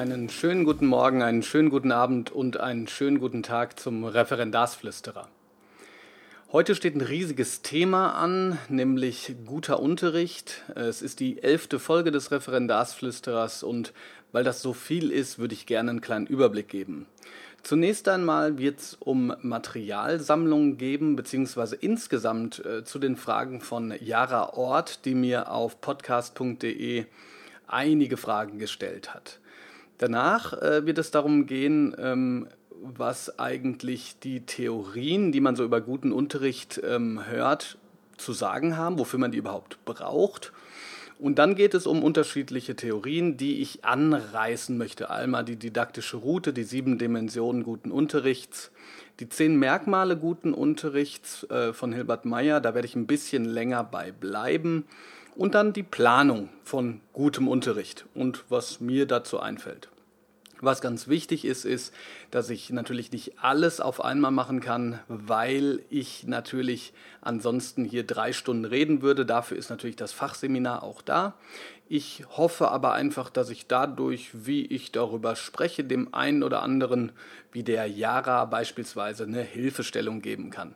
Einen 0.00 0.30
schönen 0.30 0.64
guten 0.64 0.86
Morgen, 0.86 1.20
einen 1.22 1.42
schönen 1.42 1.68
guten 1.68 1.92
Abend 1.92 2.30
und 2.30 2.58
einen 2.58 2.88
schönen 2.88 3.20
guten 3.20 3.42
Tag 3.42 3.78
zum 3.78 4.06
Referendarsflüsterer. 4.06 5.28
Heute 6.52 6.74
steht 6.74 6.96
ein 6.96 7.02
riesiges 7.02 7.60
Thema 7.60 8.12
an, 8.12 8.56
nämlich 8.70 9.34
guter 9.44 9.78
Unterricht. 9.78 10.64
Es 10.74 11.02
ist 11.02 11.20
die 11.20 11.42
elfte 11.42 11.78
Folge 11.78 12.12
des 12.12 12.30
Referendarsflüsterers 12.30 13.62
und 13.62 13.92
weil 14.32 14.42
das 14.42 14.62
so 14.62 14.72
viel 14.72 15.10
ist, 15.12 15.38
würde 15.38 15.52
ich 15.52 15.66
gerne 15.66 15.90
einen 15.90 16.00
kleinen 16.00 16.26
Überblick 16.26 16.68
geben. 16.68 17.04
Zunächst 17.62 18.08
einmal 18.08 18.56
wird 18.56 18.80
es 18.80 18.94
um 18.94 19.34
Materialsammlungen 19.42 20.78
geben, 20.78 21.14
beziehungsweise 21.14 21.76
insgesamt 21.76 22.64
äh, 22.64 22.84
zu 22.84 22.98
den 22.98 23.16
Fragen 23.16 23.60
von 23.60 23.92
Jara 24.00 24.54
Ort, 24.54 25.04
die 25.04 25.14
mir 25.14 25.50
auf 25.50 25.82
podcast.de 25.82 27.04
einige 27.66 28.16
Fragen 28.16 28.58
gestellt 28.58 29.12
hat. 29.12 29.39
Danach 30.00 30.54
äh, 30.54 30.86
wird 30.86 30.96
es 30.96 31.10
darum 31.10 31.44
gehen, 31.44 31.94
ähm, 31.98 32.48
was 32.82 33.38
eigentlich 33.38 34.18
die 34.18 34.40
Theorien, 34.46 35.30
die 35.30 35.42
man 35.42 35.56
so 35.56 35.62
über 35.62 35.82
guten 35.82 36.10
Unterricht 36.10 36.80
ähm, 36.82 37.20
hört, 37.28 37.76
zu 38.16 38.32
sagen 38.32 38.78
haben, 38.78 38.98
wofür 38.98 39.18
man 39.18 39.30
die 39.30 39.36
überhaupt 39.36 39.84
braucht. 39.84 40.54
Und 41.18 41.38
dann 41.38 41.54
geht 41.54 41.74
es 41.74 41.86
um 41.86 42.02
unterschiedliche 42.02 42.76
Theorien, 42.76 43.36
die 43.36 43.60
ich 43.60 43.84
anreißen 43.84 44.78
möchte. 44.78 45.10
Einmal 45.10 45.44
die 45.44 45.56
didaktische 45.56 46.16
Route, 46.16 46.54
die 46.54 46.64
sieben 46.64 46.96
Dimensionen 46.96 47.62
guten 47.62 47.90
Unterrichts, 47.90 48.70
die 49.20 49.28
zehn 49.28 49.58
Merkmale 49.58 50.16
guten 50.16 50.54
Unterrichts 50.54 51.44
äh, 51.50 51.74
von 51.74 51.92
Hilbert 51.92 52.24
Meyer, 52.24 52.62
da 52.62 52.72
werde 52.74 52.88
ich 52.88 52.96
ein 52.96 53.06
bisschen 53.06 53.44
länger 53.44 53.84
bei 53.84 54.12
bleiben. 54.12 54.86
Und 55.36 55.54
dann 55.54 55.72
die 55.72 55.82
Planung 55.82 56.48
von 56.64 57.00
gutem 57.12 57.48
Unterricht 57.48 58.04
und 58.14 58.44
was 58.48 58.80
mir 58.80 59.06
dazu 59.06 59.40
einfällt. 59.40 59.88
Was 60.62 60.82
ganz 60.82 61.08
wichtig 61.08 61.46
ist, 61.46 61.64
ist, 61.64 61.94
dass 62.30 62.50
ich 62.50 62.68
natürlich 62.70 63.12
nicht 63.12 63.38
alles 63.38 63.80
auf 63.80 64.04
einmal 64.04 64.30
machen 64.30 64.60
kann, 64.60 65.00
weil 65.08 65.80
ich 65.88 66.24
natürlich 66.26 66.92
ansonsten 67.22 67.84
hier 67.84 68.06
drei 68.06 68.34
Stunden 68.34 68.66
reden 68.66 69.00
würde. 69.00 69.24
Dafür 69.24 69.56
ist 69.56 69.70
natürlich 69.70 69.96
das 69.96 70.12
Fachseminar 70.12 70.82
auch 70.82 71.00
da. 71.00 71.34
Ich 71.88 72.24
hoffe 72.36 72.70
aber 72.70 72.92
einfach, 72.92 73.30
dass 73.30 73.48
ich 73.48 73.68
dadurch, 73.68 74.30
wie 74.32 74.66
ich 74.66 74.92
darüber 74.92 75.34
spreche, 75.34 75.82
dem 75.82 76.12
einen 76.12 76.42
oder 76.42 76.62
anderen, 76.62 77.12
wie 77.52 77.62
der 77.62 77.86
Yara 77.86 78.44
beispielsweise, 78.44 79.24
eine 79.24 79.42
Hilfestellung 79.42 80.20
geben 80.20 80.50
kann. 80.50 80.74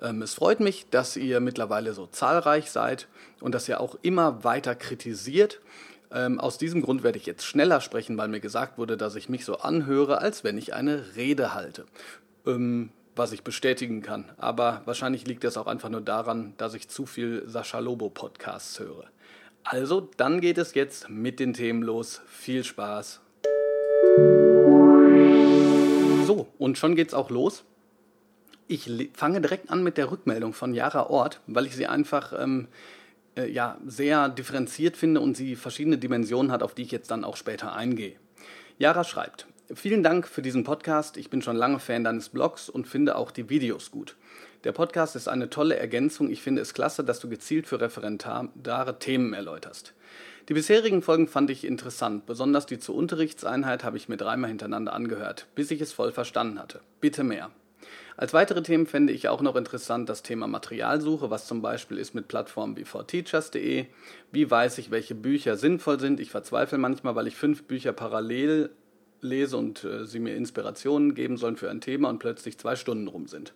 Ähm, 0.00 0.22
es 0.22 0.34
freut 0.34 0.60
mich, 0.60 0.86
dass 0.90 1.16
ihr 1.16 1.40
mittlerweile 1.40 1.92
so 1.92 2.06
zahlreich 2.06 2.70
seid 2.70 3.08
und 3.40 3.54
dass 3.54 3.68
ihr 3.68 3.80
auch 3.80 3.96
immer 4.02 4.44
weiter 4.44 4.74
kritisiert. 4.74 5.60
Ähm, 6.12 6.40
aus 6.40 6.58
diesem 6.58 6.82
Grund 6.82 7.02
werde 7.02 7.18
ich 7.18 7.26
jetzt 7.26 7.44
schneller 7.44 7.80
sprechen, 7.80 8.16
weil 8.18 8.28
mir 8.28 8.40
gesagt 8.40 8.78
wurde, 8.78 8.96
dass 8.96 9.14
ich 9.14 9.28
mich 9.28 9.44
so 9.44 9.58
anhöre, 9.58 10.18
als 10.18 10.42
wenn 10.42 10.58
ich 10.58 10.74
eine 10.74 11.14
Rede 11.16 11.54
halte. 11.54 11.84
Ähm, 12.46 12.90
was 13.16 13.32
ich 13.32 13.42
bestätigen 13.42 14.02
kann. 14.02 14.24
Aber 14.38 14.82
wahrscheinlich 14.86 15.26
liegt 15.26 15.44
es 15.44 15.56
auch 15.56 15.66
einfach 15.66 15.88
nur 15.88 16.00
daran, 16.00 16.54
dass 16.56 16.74
ich 16.74 16.88
zu 16.88 17.06
viel 17.06 17.42
Sascha 17.46 17.78
Lobo 17.78 18.08
Podcasts 18.08 18.78
höre. 18.80 19.04
Also, 19.62 20.08
dann 20.16 20.40
geht 20.40 20.56
es 20.56 20.74
jetzt 20.74 21.10
mit 21.10 21.38
den 21.38 21.52
Themen 21.52 21.82
los. 21.82 22.22
Viel 22.26 22.64
Spaß. 22.64 23.20
So, 26.26 26.46
und 26.58 26.78
schon 26.78 26.96
geht's 26.96 27.12
auch 27.12 27.28
los. 27.28 27.64
Ich 28.72 28.88
fange 29.14 29.40
direkt 29.40 29.68
an 29.68 29.82
mit 29.82 29.96
der 29.96 30.12
Rückmeldung 30.12 30.52
von 30.52 30.74
Jara 30.74 31.10
Ort, 31.10 31.40
weil 31.48 31.66
ich 31.66 31.74
sie 31.74 31.88
einfach 31.88 32.32
ähm, 32.40 32.68
äh, 33.36 33.50
ja, 33.50 33.76
sehr 33.84 34.28
differenziert 34.28 34.96
finde 34.96 35.20
und 35.20 35.36
sie 35.36 35.56
verschiedene 35.56 35.98
Dimensionen 35.98 36.52
hat, 36.52 36.62
auf 36.62 36.72
die 36.72 36.82
ich 36.82 36.92
jetzt 36.92 37.10
dann 37.10 37.24
auch 37.24 37.36
später 37.36 37.74
eingehe. 37.74 38.14
Yara 38.78 39.02
schreibt, 39.02 39.48
vielen 39.74 40.04
Dank 40.04 40.28
für 40.28 40.40
diesen 40.40 40.62
Podcast. 40.62 41.16
Ich 41.16 41.30
bin 41.30 41.42
schon 41.42 41.56
lange 41.56 41.80
Fan 41.80 42.04
deines 42.04 42.28
Blogs 42.28 42.68
und 42.68 42.86
finde 42.86 43.16
auch 43.16 43.32
die 43.32 43.50
Videos 43.50 43.90
gut. 43.90 44.14
Der 44.62 44.70
Podcast 44.70 45.16
ist 45.16 45.26
eine 45.26 45.50
tolle 45.50 45.74
Ergänzung. 45.76 46.30
Ich 46.30 46.40
finde 46.40 46.62
es 46.62 46.72
klasse, 46.72 47.02
dass 47.02 47.18
du 47.18 47.28
gezielt 47.28 47.66
für 47.66 47.80
referendare 47.80 49.00
Themen 49.00 49.34
erläuterst. 49.34 49.94
Die 50.48 50.54
bisherigen 50.54 51.02
Folgen 51.02 51.26
fand 51.26 51.50
ich 51.50 51.64
interessant, 51.64 52.24
besonders 52.24 52.66
die 52.66 52.78
zur 52.78 52.94
Unterrichtseinheit 52.94 53.82
habe 53.82 53.96
ich 53.96 54.08
mir 54.08 54.16
dreimal 54.16 54.48
hintereinander 54.48 54.92
angehört, 54.92 55.48
bis 55.56 55.72
ich 55.72 55.80
es 55.80 55.92
voll 55.92 56.12
verstanden 56.12 56.60
hatte. 56.60 56.78
Bitte 57.00 57.24
mehr. 57.24 57.50
Als 58.20 58.34
weitere 58.34 58.62
Themen 58.62 58.84
fände 58.84 59.14
ich 59.14 59.28
auch 59.28 59.40
noch 59.40 59.56
interessant 59.56 60.10
das 60.10 60.22
Thema 60.22 60.46
Materialsuche, 60.46 61.30
was 61.30 61.46
zum 61.46 61.62
Beispiel 61.62 61.96
ist 61.96 62.14
mit 62.14 62.28
Plattformen 62.28 62.76
wie 62.76 62.84
forteachers.de. 62.84 63.86
Wie 64.30 64.50
weiß 64.50 64.76
ich, 64.76 64.90
welche 64.90 65.14
Bücher 65.14 65.56
sinnvoll 65.56 65.98
sind? 65.98 66.20
Ich 66.20 66.30
verzweifle 66.30 66.76
manchmal, 66.76 67.14
weil 67.14 67.28
ich 67.28 67.36
fünf 67.36 67.62
Bücher 67.62 67.94
parallel 67.94 68.68
lese 69.22 69.56
und 69.56 69.84
äh, 69.84 70.04
sie 70.04 70.18
mir 70.18 70.34
Inspirationen 70.34 71.14
geben 71.14 71.38
sollen 71.38 71.56
für 71.56 71.70
ein 71.70 71.80
Thema 71.80 72.10
und 72.10 72.18
plötzlich 72.18 72.58
zwei 72.58 72.76
Stunden 72.76 73.08
rum 73.08 73.26
sind. 73.26 73.54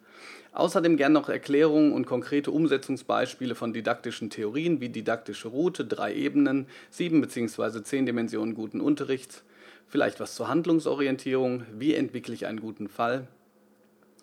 Außerdem 0.54 0.96
gern 0.96 1.12
noch 1.12 1.28
Erklärungen 1.28 1.92
und 1.92 2.06
konkrete 2.06 2.50
Umsetzungsbeispiele 2.50 3.54
von 3.54 3.74
didaktischen 3.74 4.30
Theorien 4.30 4.80
wie 4.80 4.88
didaktische 4.88 5.48
Route, 5.48 5.84
drei 5.84 6.14
Ebenen, 6.14 6.68
sieben 6.88 7.20
bzw. 7.20 7.82
zehn 7.82 8.06
Dimensionen 8.06 8.54
guten 8.54 8.80
Unterrichts, 8.80 9.44
vielleicht 9.88 10.20
was 10.20 10.34
zur 10.34 10.48
Handlungsorientierung, 10.48 11.64
wie 11.78 11.92
entwickle 11.92 12.32
ich 12.32 12.46
einen 12.46 12.60
guten 12.60 12.88
Fall, 12.88 13.28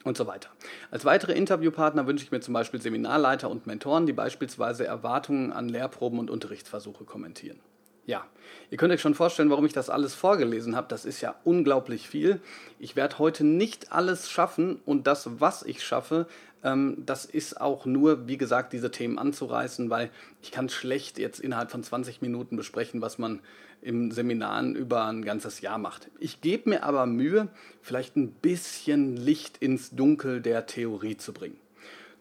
und 0.04 0.18
so 0.18 0.28
weiter. 0.28 0.50
Als 0.90 1.06
weitere 1.06 1.34
Interviewpartner 1.34 2.08
wünsche 2.08 2.24
ich 2.24 2.32
mir 2.32 2.42
zum 2.42 2.54
Beispiel 2.54 2.82
Seminarleiter 2.82 3.50
und 3.50 3.68
Mentoren, 3.68 4.06
die 4.06 4.14
beispielsweise 4.14 4.86
Erwartungen 4.86 5.52
an 5.52 5.70
Lehrproben 5.70 6.20
und 6.20 6.30
Unterrichtsversuche 6.30 7.04
kommentieren. 7.04 7.60
Ja, 8.08 8.26
ihr 8.72 8.78
könnt 8.78 8.92
euch 8.92 9.02
schon 9.02 9.14
vorstellen, 9.14 9.52
warum 9.52 9.66
ich 9.66 9.74
das 9.74 9.90
alles 9.90 10.16
vorgelesen 10.16 10.76
habe. 10.76 10.88
Das 10.90 11.06
ist 11.06 11.22
ja 11.22 11.36
unglaublich 11.44 12.10
viel. 12.10 12.42
Ich 12.80 12.96
werde 12.96 13.20
heute 13.20 13.44
nicht 13.44 13.92
alles 13.92 14.30
schaffen 14.30 14.80
und 14.86 15.06
das, 15.06 15.40
was 15.40 15.64
ich 15.64 15.84
schaffe, 15.84 16.26
das 16.64 17.26
ist 17.26 17.60
auch 17.60 17.86
nur, 17.86 18.28
wie 18.28 18.38
gesagt, 18.38 18.74
diese 18.74 18.92
Themen 18.92 19.18
anzureißen, 19.18 19.90
weil 19.90 20.12
ich 20.44 20.52
kann 20.52 20.70
schlecht 20.70 21.18
jetzt 21.18 21.40
innerhalb 21.40 21.72
von 21.72 21.84
20 21.84 22.22
Minuten 22.22 22.56
besprechen, 22.56 23.02
was 23.02 23.18
man 23.18 23.40
im 23.82 24.12
Seminaren 24.12 24.76
über 24.76 25.06
ein 25.06 25.26
ganzes 25.26 25.62
Jahr 25.62 25.80
macht. 25.80 26.12
Ich 26.20 26.42
gebe 26.42 26.70
mir 26.70 26.84
aber 26.84 27.06
Mühe, 27.08 27.48
vielleicht 27.82 28.16
ein 28.16 28.32
bisschen 28.32 29.18
Licht 29.18 29.58
ins 29.58 29.90
Dunkel 29.92 30.42
der 30.42 30.68
Theorie 30.68 31.18
zu 31.18 31.34
bringen. 31.34 31.58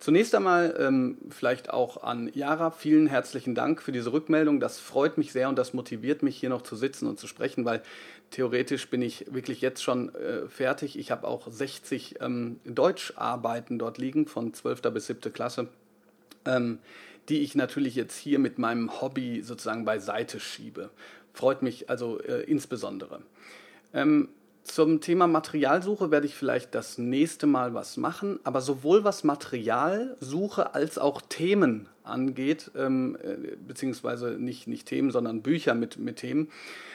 Zunächst 0.00 0.34
einmal 0.34 0.75
ähm, 0.78 1.19
vielleicht 1.28 1.69
auch 1.69 2.03
an 2.03 2.31
Jara 2.33 2.71
vielen 2.71 3.06
herzlichen 3.06 3.55
Dank 3.55 3.83
für 3.83 3.93
diese 3.93 4.15
Rückmeldung. 4.15 4.59
Das 4.59 4.78
freut 4.81 5.19
mich 5.19 5.31
sehr 5.31 5.50
und 5.50 5.56
das 5.56 5.75
motiviert 5.75 6.22
mich 6.22 6.38
hier 6.38 6.49
noch 6.49 6.62
zu 6.62 6.75
sitzen 6.75 7.06
und 7.06 7.21
zu 7.21 7.27
sprechen, 7.27 7.66
weil 7.66 7.83
theoretisch 8.31 8.88
bin 8.88 9.03
ich 9.03 9.27
wirklich 9.31 9.61
jetzt 9.61 9.83
schon 9.83 10.15
äh, 10.15 10.49
fertig. 10.49 10.99
Ich 10.99 11.11
habe 11.11 11.28
auch 11.28 11.53
60 11.53 12.15
ähm, 12.22 12.61
Deutscharbeiten 12.65 13.78
dort 13.78 13.99
liegen 13.99 14.27
von 14.27 14.55
12. 14.55 14.81
bis 14.91 15.06
7. 15.06 15.34
Klasse, 15.34 15.69
ähm, 16.47 16.78
die 17.28 17.41
ich 17.41 17.55
natürlich 17.55 17.94
jetzt 17.94 18.17
hier 18.17 18.38
mit 18.38 18.59
meinem 18.59 19.03
Hobby 19.03 19.43
sozusagen 19.43 19.84
beiseite 19.84 20.41
schiebe. 20.41 20.88
Freut 21.34 21.61
mich 21.61 21.91
also 21.91 22.19
äh, 22.21 22.41
insbesondere. 22.44 23.21
Ähm, 23.93 24.31
zum 24.75 25.00
Thema 25.00 25.26
Materialsuche 25.26 26.10
werde 26.10 26.26
ich 26.26 26.34
vielleicht 26.34 26.75
das 26.75 26.97
nächste 26.97 27.47
Mal 27.47 27.75
was 27.75 27.97
machen, 27.97 28.38
aber 28.44 28.60
sowohl 28.60 29.03
was 29.03 29.25
Materialsuche 29.25 30.75
als 30.75 30.97
auch 30.97 31.20
Themen 31.22 31.88
angeht, 32.04 32.70
ähm, 32.76 33.16
äh, 33.22 33.56
beziehungsweise 33.56 34.36
nicht, 34.38 34.69
nicht 34.69 34.86
Themen, 34.86 35.10
sondern 35.10 35.42
Bücher 35.42 35.75
mit, 35.75 35.98
mit 35.98 36.16
Themen, 36.16 36.48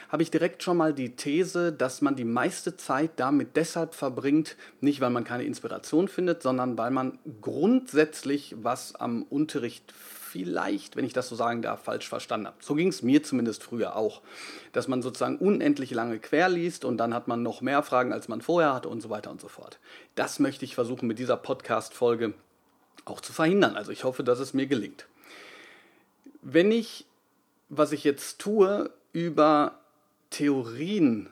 habe 0.08 0.22
ich 0.22 0.30
direkt 0.30 0.62
schon 0.62 0.76
mal 0.76 0.94
die 0.94 1.16
These, 1.16 1.72
dass 1.72 2.00
man 2.00 2.16
die 2.16 2.24
meiste 2.24 2.76
Zeit 2.76 3.10
damit 3.16 3.56
deshalb 3.56 3.94
verbringt, 3.94 4.56
nicht 4.80 5.00
weil 5.00 5.10
man 5.10 5.24
keine 5.24 5.44
Inspiration 5.44 6.08
findet, 6.08 6.42
sondern 6.42 6.78
weil 6.78 6.90
man 6.90 7.18
grundsätzlich 7.42 8.54
was 8.62 8.94
am 8.94 9.22
Unterricht 9.22 9.92
vielleicht, 10.26 10.96
wenn 10.96 11.04
ich 11.04 11.12
das 11.12 11.28
so 11.28 11.36
sagen 11.36 11.62
darf, 11.62 11.84
falsch 11.84 12.08
verstanden 12.08 12.48
habe. 12.48 12.56
So 12.60 12.74
ging 12.74 12.88
es 12.88 13.02
mir 13.02 13.22
zumindest 13.22 13.62
früher 13.62 13.96
auch, 13.96 14.22
dass 14.72 14.88
man 14.88 15.02
sozusagen 15.02 15.38
unendlich 15.38 15.92
lange 15.92 16.18
quer 16.18 16.48
liest 16.48 16.84
und 16.84 16.98
dann 16.98 17.14
hat 17.14 17.28
man 17.28 17.42
noch 17.42 17.60
mehr 17.60 17.82
Fragen, 17.82 18.12
als 18.12 18.28
man 18.28 18.42
vorher 18.42 18.74
hatte 18.74 18.88
und 18.88 19.00
so 19.00 19.08
weiter 19.08 19.30
und 19.30 19.40
so 19.40 19.48
fort. 19.48 19.78
Das 20.14 20.38
möchte 20.38 20.64
ich 20.64 20.74
versuchen 20.74 21.06
mit 21.06 21.18
dieser 21.18 21.36
Podcast-Folge 21.36 22.34
auch 23.04 23.20
zu 23.20 23.32
verhindern. 23.32 23.76
Also 23.76 23.92
ich 23.92 24.04
hoffe, 24.04 24.24
dass 24.24 24.40
es 24.40 24.52
mir 24.52 24.66
gelingt. 24.66 25.06
Wenn 26.42 26.72
ich, 26.72 27.06
was 27.68 27.92
ich 27.92 28.04
jetzt 28.04 28.38
tue, 28.40 28.90
über 29.12 29.78
Theorien 30.30 31.30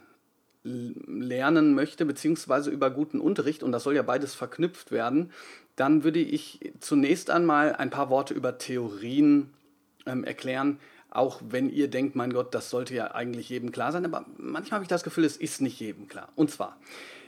lernen 0.65 1.75
möchte, 1.75 2.07
beziehungsweise 2.07 2.71
über 2.71 2.91
guten 2.91 3.21
Unterricht, 3.21 3.63
und 3.63 3.73
das 3.73 3.83
soll 3.83 3.95
ja 3.95 4.03
beides 4.03 4.35
verknüpft 4.35 4.93
werden, 4.93 5.31
dann 5.77 6.05
würde 6.05 6.21
ich 6.21 6.73
zunächst 6.81 7.31
einmal 7.31 7.75
ein 7.75 7.91
paar 7.91 8.11
Worte 8.11 8.35
über 8.35 8.59
Theorien 8.59 9.51
ähm, 10.07 10.25
erklären, 10.25 10.79
auch 11.11 11.41
wenn 11.49 11.71
ihr 11.71 11.89
denkt, 11.89 12.17
mein 12.17 12.33
Gott, 12.33 12.55
das 12.55 12.71
sollte 12.71 12.95
ja 12.95 13.15
eigentlich 13.15 13.49
jedem 13.49 13.73
klar 13.73 13.93
sein, 13.93 14.05
aber 14.05 14.25
manchmal 14.37 14.79
habe 14.79 14.85
ich 14.85 14.89
das 14.89 15.05
Gefühl, 15.05 15.25
es 15.25 15.37
ist 15.37 15.61
nicht 15.61 15.79
jedem 15.81 16.09
klar. 16.09 16.29
Und 16.35 16.51
zwar, 16.51 16.77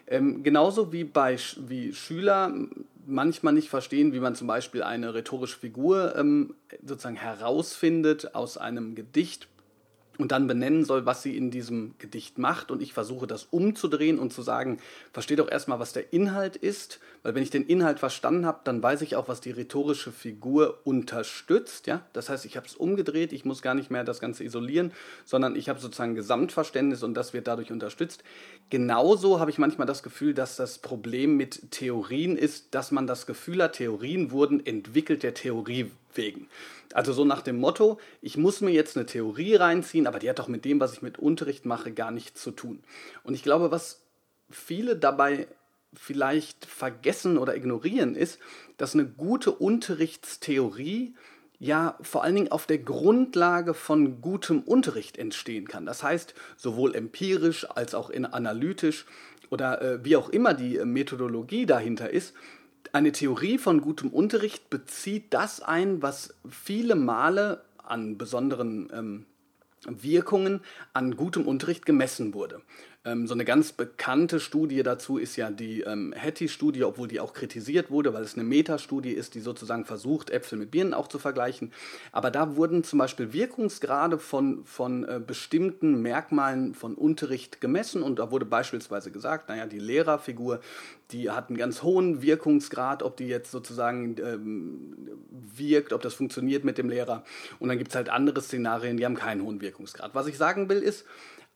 ähm, 0.09 0.43
genauso 0.43 0.93
wie 0.93 1.05
bei 1.05 1.37
wie 1.69 1.93
Schüler 1.93 2.53
manchmal 3.07 3.53
nicht 3.53 3.69
verstehen, 3.69 4.13
wie 4.13 4.21
man 4.21 4.35
zum 4.35 4.49
Beispiel 4.49 4.83
eine 4.83 5.15
rhetorische 5.15 5.59
Figur 5.59 6.17
ähm, 6.17 6.55
sozusagen 6.85 7.17
herausfindet 7.17 8.35
aus 8.35 8.59
einem 8.59 8.95
Gedicht 8.95 9.49
und 10.19 10.33
dann 10.33 10.47
benennen 10.47 10.85
soll, 10.85 11.07
was 11.07 11.23
sie 11.23 11.37
in 11.37 11.51
diesem 11.51 11.95
Gedicht 11.99 12.39
macht. 12.39 12.71
Und 12.71 12.83
ich 12.83 12.93
versuche 12.93 13.27
das 13.27 13.45
umzudrehen 13.51 14.19
und 14.19 14.33
zu 14.33 14.43
sagen, 14.43 14.79
verstehe 15.13 15.37
doch 15.37 15.51
erstmal, 15.51 15.79
was 15.79 15.93
der 15.93 16.13
Inhalt 16.13 16.57
ist, 16.57 17.01
weil 17.23 17.35
wenn 17.35 17.43
ich 17.43 17.51
den 17.51 17.67
Inhalt 17.67 17.99
verstanden 17.99 18.47
habe, 18.47 18.61
dann 18.65 18.83
weiß 18.83 19.03
ich 19.03 19.17
auch, 19.17 19.29
was 19.29 19.41
die 19.41 19.51
rhetorische 19.51 20.13
Figur 20.13 20.81
unterstützt. 20.85 21.87
Ja? 21.87 22.03
Das 22.13 22.29
heißt, 22.29 22.45
ich 22.45 22.57
habe 22.57 22.67
es 22.67 22.77
umgedreht, 22.77 23.33
ich 23.33 23.45
muss 23.45 23.63
gar 23.63 23.75
nicht 23.75 23.91
mehr 23.91 24.05
das 24.05 24.21
Ganze 24.21 24.45
isolieren, 24.45 24.93
sondern 25.25 25.57
ich 25.57 25.69
habe 25.69 25.81
sozusagen 25.81 26.15
Gesamtverständnis 26.15 27.03
und 27.03 27.15
das 27.15 27.33
wird 27.33 27.49
dadurch 27.49 27.73
unterstützt. 27.73 28.23
Genauso 28.71 29.41
habe 29.41 29.51
ich 29.51 29.59
manchmal 29.59 29.87
das 29.87 30.03
Gefühl, 30.03 30.35
dass 30.35 30.57
das 30.57 30.79
Problem 30.79 31.37
mit 31.37 31.73
Theorien 31.73 32.37
ist, 32.37 32.75
dass 32.75 32.93
man 32.93 33.07
das 33.07 33.27
Gefühl 33.27 33.63
hat, 33.63 33.75
Theorien 33.75 34.31
wurden 34.31 34.65
entwickelt 34.65 35.23
der 35.23 35.35
Theorie 35.35 35.91
wegen. 36.17 36.49
Also 36.93 37.13
so 37.13 37.25
nach 37.25 37.43
dem 37.43 37.59
Motto, 37.59 37.99
ich 38.21 38.37
muss 38.37 38.61
mir 38.61 38.71
jetzt 38.71 38.97
eine 38.97 39.07
Theorie 39.07 39.57
reinziehen, 39.57 40.07
aber 40.07 40.19
die 40.19 40.29
hat 40.29 40.39
doch 40.39 40.49
mit 40.49 40.65
dem, 40.65 40.81
was 40.81 40.95
ich 40.95 41.03
mit 41.03 41.19
Unterricht 41.19 41.67
mache, 41.67 41.93
gar 41.93 42.11
nichts 42.11 42.43
zu 42.43 42.51
tun. 42.51 42.83
Und 43.23 43.35
ich 43.35 43.43
glaube, 43.43 43.71
was 43.71 44.03
viele 44.51 44.97
dabei 44.97 45.47
vielleicht 45.95 46.67
vergessen 46.67 47.39
oder 47.39 47.57
ignorieren, 47.57 48.15
ist, 48.15 48.39
dass 48.77 48.95
eine 48.95 49.07
gute 49.07 49.51
Unterrichtstheorie 49.51 51.15
ja 51.59 51.97
vor 52.03 52.23
allen 52.23 52.35
Dingen 52.35 52.53
auf 52.53 52.67
der 52.67 52.79
Grundlage 52.79 53.73
von 53.73 54.21
gutem 54.21 54.61
Unterricht 54.61 55.17
entstehen 55.17 55.67
kann. 55.69 55.87
Das 55.87 56.03
heißt, 56.03 56.35
sowohl 56.57 56.95
empirisch 56.95 57.69
als 57.71 57.95
auch 57.95 58.11
in 58.11 58.27
analytisch 58.27 59.07
oder 59.51 59.81
äh, 59.81 60.05
wie 60.05 60.17
auch 60.17 60.29
immer 60.29 60.55
die 60.55 60.79
Methodologie 60.85 61.67
dahinter 61.67 62.11
ist, 62.11 62.35
eine 62.97 63.13
Theorie 63.13 63.59
von 63.59 63.83
gutem 63.83 64.09
Unterricht 64.09 64.71
bezieht 64.71 65.35
das 65.35 65.61
ein, 65.61 66.01
was 66.01 66.35
viele 66.49 66.95
Male 66.95 67.63
an 67.77 68.17
besonderen 68.17 68.89
ähm, 68.93 69.27
Wirkungen 69.87 70.63
an 70.95 71.15
gutem 71.15 71.47
Unterricht 71.47 71.85
gemessen 71.85 72.33
wurde. 72.33 72.63
Ähm, 73.07 73.29
so 73.29 73.35
eine 73.35 73.45
ganz 73.45 73.73
bekannte 73.73 74.41
Studie 74.41 74.83
dazu 74.83 75.17
ist 75.17 75.37
ja 75.37 75.51
die 75.51 75.83
ähm, 75.83 76.13
Hattie-Studie, 76.17 76.83
obwohl 76.83 77.07
die 77.07 77.21
auch 77.21 77.33
kritisiert 77.33 77.89
wurde, 77.89 78.13
weil 78.13 78.25
es 78.25 78.35
eine 78.35 78.43
Metastudie 78.43 79.13
ist, 79.13 79.35
die 79.37 79.41
sozusagen 79.41 79.85
versucht, 79.85 80.31
Äpfel 80.31 80.59
mit 80.59 80.73
Birnen 80.73 80.93
auch 80.93 81.07
zu 81.07 81.21
vergleichen. 81.21 81.73
Aber 82.11 82.33
da 82.33 82.57
wurden 82.57 82.83
zum 82.83 82.99
Beispiel 82.99 83.33
Wirkungsgrade 83.33 84.19
von, 84.19 84.65
von 84.65 85.05
äh, 85.05 85.21
bestimmten 85.25 86.03
Merkmalen 86.03 86.75
von 86.75 86.97
Unterricht 86.97 87.61
gemessen 87.61 88.03
und 88.03 88.19
da 88.19 88.33
wurde 88.33 88.45
beispielsweise 88.45 89.13
gesagt, 89.13 89.49
naja, 89.49 89.67
die 89.67 89.79
Lehrerfigur, 89.79 90.61
die 91.13 91.31
hat 91.31 91.49
einen 91.49 91.59
ganz 91.59 91.85
hohen 91.85 92.23
Wirkungsgrad, 92.23 93.05
ob 93.05 93.17
die 93.17 93.29
jetzt 93.29 93.53
sozusagen 93.53 94.17
ähm, 94.19 94.97
wirkt, 95.31 95.93
ob 95.93 96.03
das 96.03 96.15
funktioniert 96.15 96.65
mit 96.65 96.77
dem 96.77 96.89
Lehrer. 96.89 97.23
Und 97.61 97.69
dann 97.69 97.79
gibt 97.79 97.91
es 97.91 97.95
halt 97.95 98.09
andere 98.09 98.43
Szenarien, 98.43 98.97
die 98.97 99.05
haben 99.05 99.15
keinen 99.15 99.43
hohen 99.43 99.61
Wirkungsgrad. 99.61 100.17
Was 100.17 100.27
ich 100.27 100.37
sagen 100.37 100.69
will 100.69 100.79
ist, 100.79 101.05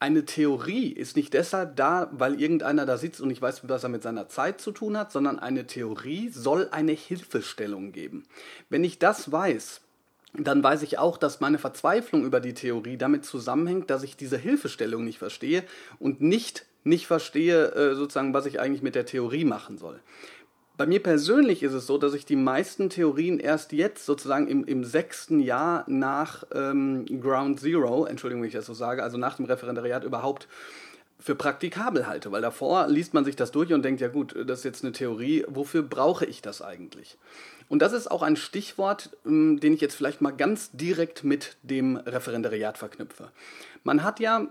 eine 0.00 0.24
Theorie 0.24 0.88
ist 0.88 1.14
nicht 1.14 1.34
deshalb 1.34 1.76
da, 1.76 2.08
weil 2.12 2.40
irgendeiner 2.40 2.86
da 2.86 2.96
sitzt 2.96 3.20
und 3.20 3.28
nicht 3.28 3.42
weiß, 3.42 3.68
was 3.68 3.82
er 3.82 3.90
mit 3.90 4.02
seiner 4.02 4.28
Zeit 4.28 4.60
zu 4.60 4.72
tun 4.72 4.96
hat, 4.96 5.12
sondern 5.12 5.38
eine 5.38 5.66
Theorie 5.66 6.30
soll 6.30 6.68
eine 6.70 6.92
Hilfestellung 6.92 7.92
geben. 7.92 8.24
Wenn 8.70 8.82
ich 8.82 8.98
das 8.98 9.30
weiß, 9.30 9.82
dann 10.32 10.62
weiß 10.62 10.82
ich 10.82 10.98
auch, 10.98 11.18
dass 11.18 11.40
meine 11.40 11.58
Verzweiflung 11.58 12.24
über 12.24 12.40
die 12.40 12.54
Theorie 12.54 12.96
damit 12.96 13.26
zusammenhängt, 13.26 13.90
dass 13.90 14.02
ich 14.02 14.16
diese 14.16 14.38
Hilfestellung 14.38 15.04
nicht 15.04 15.18
verstehe 15.18 15.64
und 15.98 16.20
nicht 16.20 16.64
nicht 16.82 17.06
verstehe, 17.06 17.72
äh, 17.72 17.94
sozusagen, 17.94 18.32
was 18.32 18.46
ich 18.46 18.58
eigentlich 18.58 18.82
mit 18.82 18.94
der 18.94 19.04
Theorie 19.04 19.44
machen 19.44 19.76
soll. 19.76 20.00
Bei 20.80 20.86
mir 20.86 21.02
persönlich 21.02 21.62
ist 21.62 21.74
es 21.74 21.86
so, 21.86 21.98
dass 21.98 22.14
ich 22.14 22.24
die 22.24 22.36
meisten 22.36 22.88
Theorien 22.88 23.38
erst 23.38 23.72
jetzt 23.72 24.06
sozusagen 24.06 24.48
im, 24.48 24.64
im 24.64 24.82
sechsten 24.82 25.38
Jahr 25.38 25.84
nach 25.88 26.44
ähm, 26.54 27.04
Ground 27.20 27.60
Zero, 27.60 28.06
Entschuldigung, 28.06 28.40
wenn 28.40 28.48
ich 28.48 28.54
das 28.54 28.64
so 28.64 28.72
sage, 28.72 29.02
also 29.02 29.18
nach 29.18 29.36
dem 29.36 29.44
Referendariat 29.44 30.04
überhaupt 30.04 30.48
für 31.18 31.34
praktikabel 31.34 32.06
halte, 32.06 32.32
weil 32.32 32.40
davor 32.40 32.88
liest 32.88 33.12
man 33.12 33.26
sich 33.26 33.36
das 33.36 33.50
durch 33.50 33.74
und 33.74 33.82
denkt, 33.82 34.00
ja 34.00 34.08
gut, 34.08 34.34
das 34.46 34.60
ist 34.60 34.64
jetzt 34.64 34.82
eine 34.82 34.92
Theorie, 34.92 35.44
wofür 35.48 35.82
brauche 35.82 36.24
ich 36.24 36.40
das 36.40 36.62
eigentlich? 36.62 37.18
Und 37.68 37.82
das 37.82 37.92
ist 37.92 38.10
auch 38.10 38.22
ein 38.22 38.36
Stichwort, 38.36 39.10
ähm, 39.26 39.60
den 39.60 39.74
ich 39.74 39.82
jetzt 39.82 39.96
vielleicht 39.96 40.22
mal 40.22 40.30
ganz 40.30 40.70
direkt 40.72 41.24
mit 41.24 41.58
dem 41.62 41.96
Referendariat 41.96 42.78
verknüpfe. 42.78 43.30
Man 43.84 44.02
hat 44.02 44.18
ja 44.18 44.48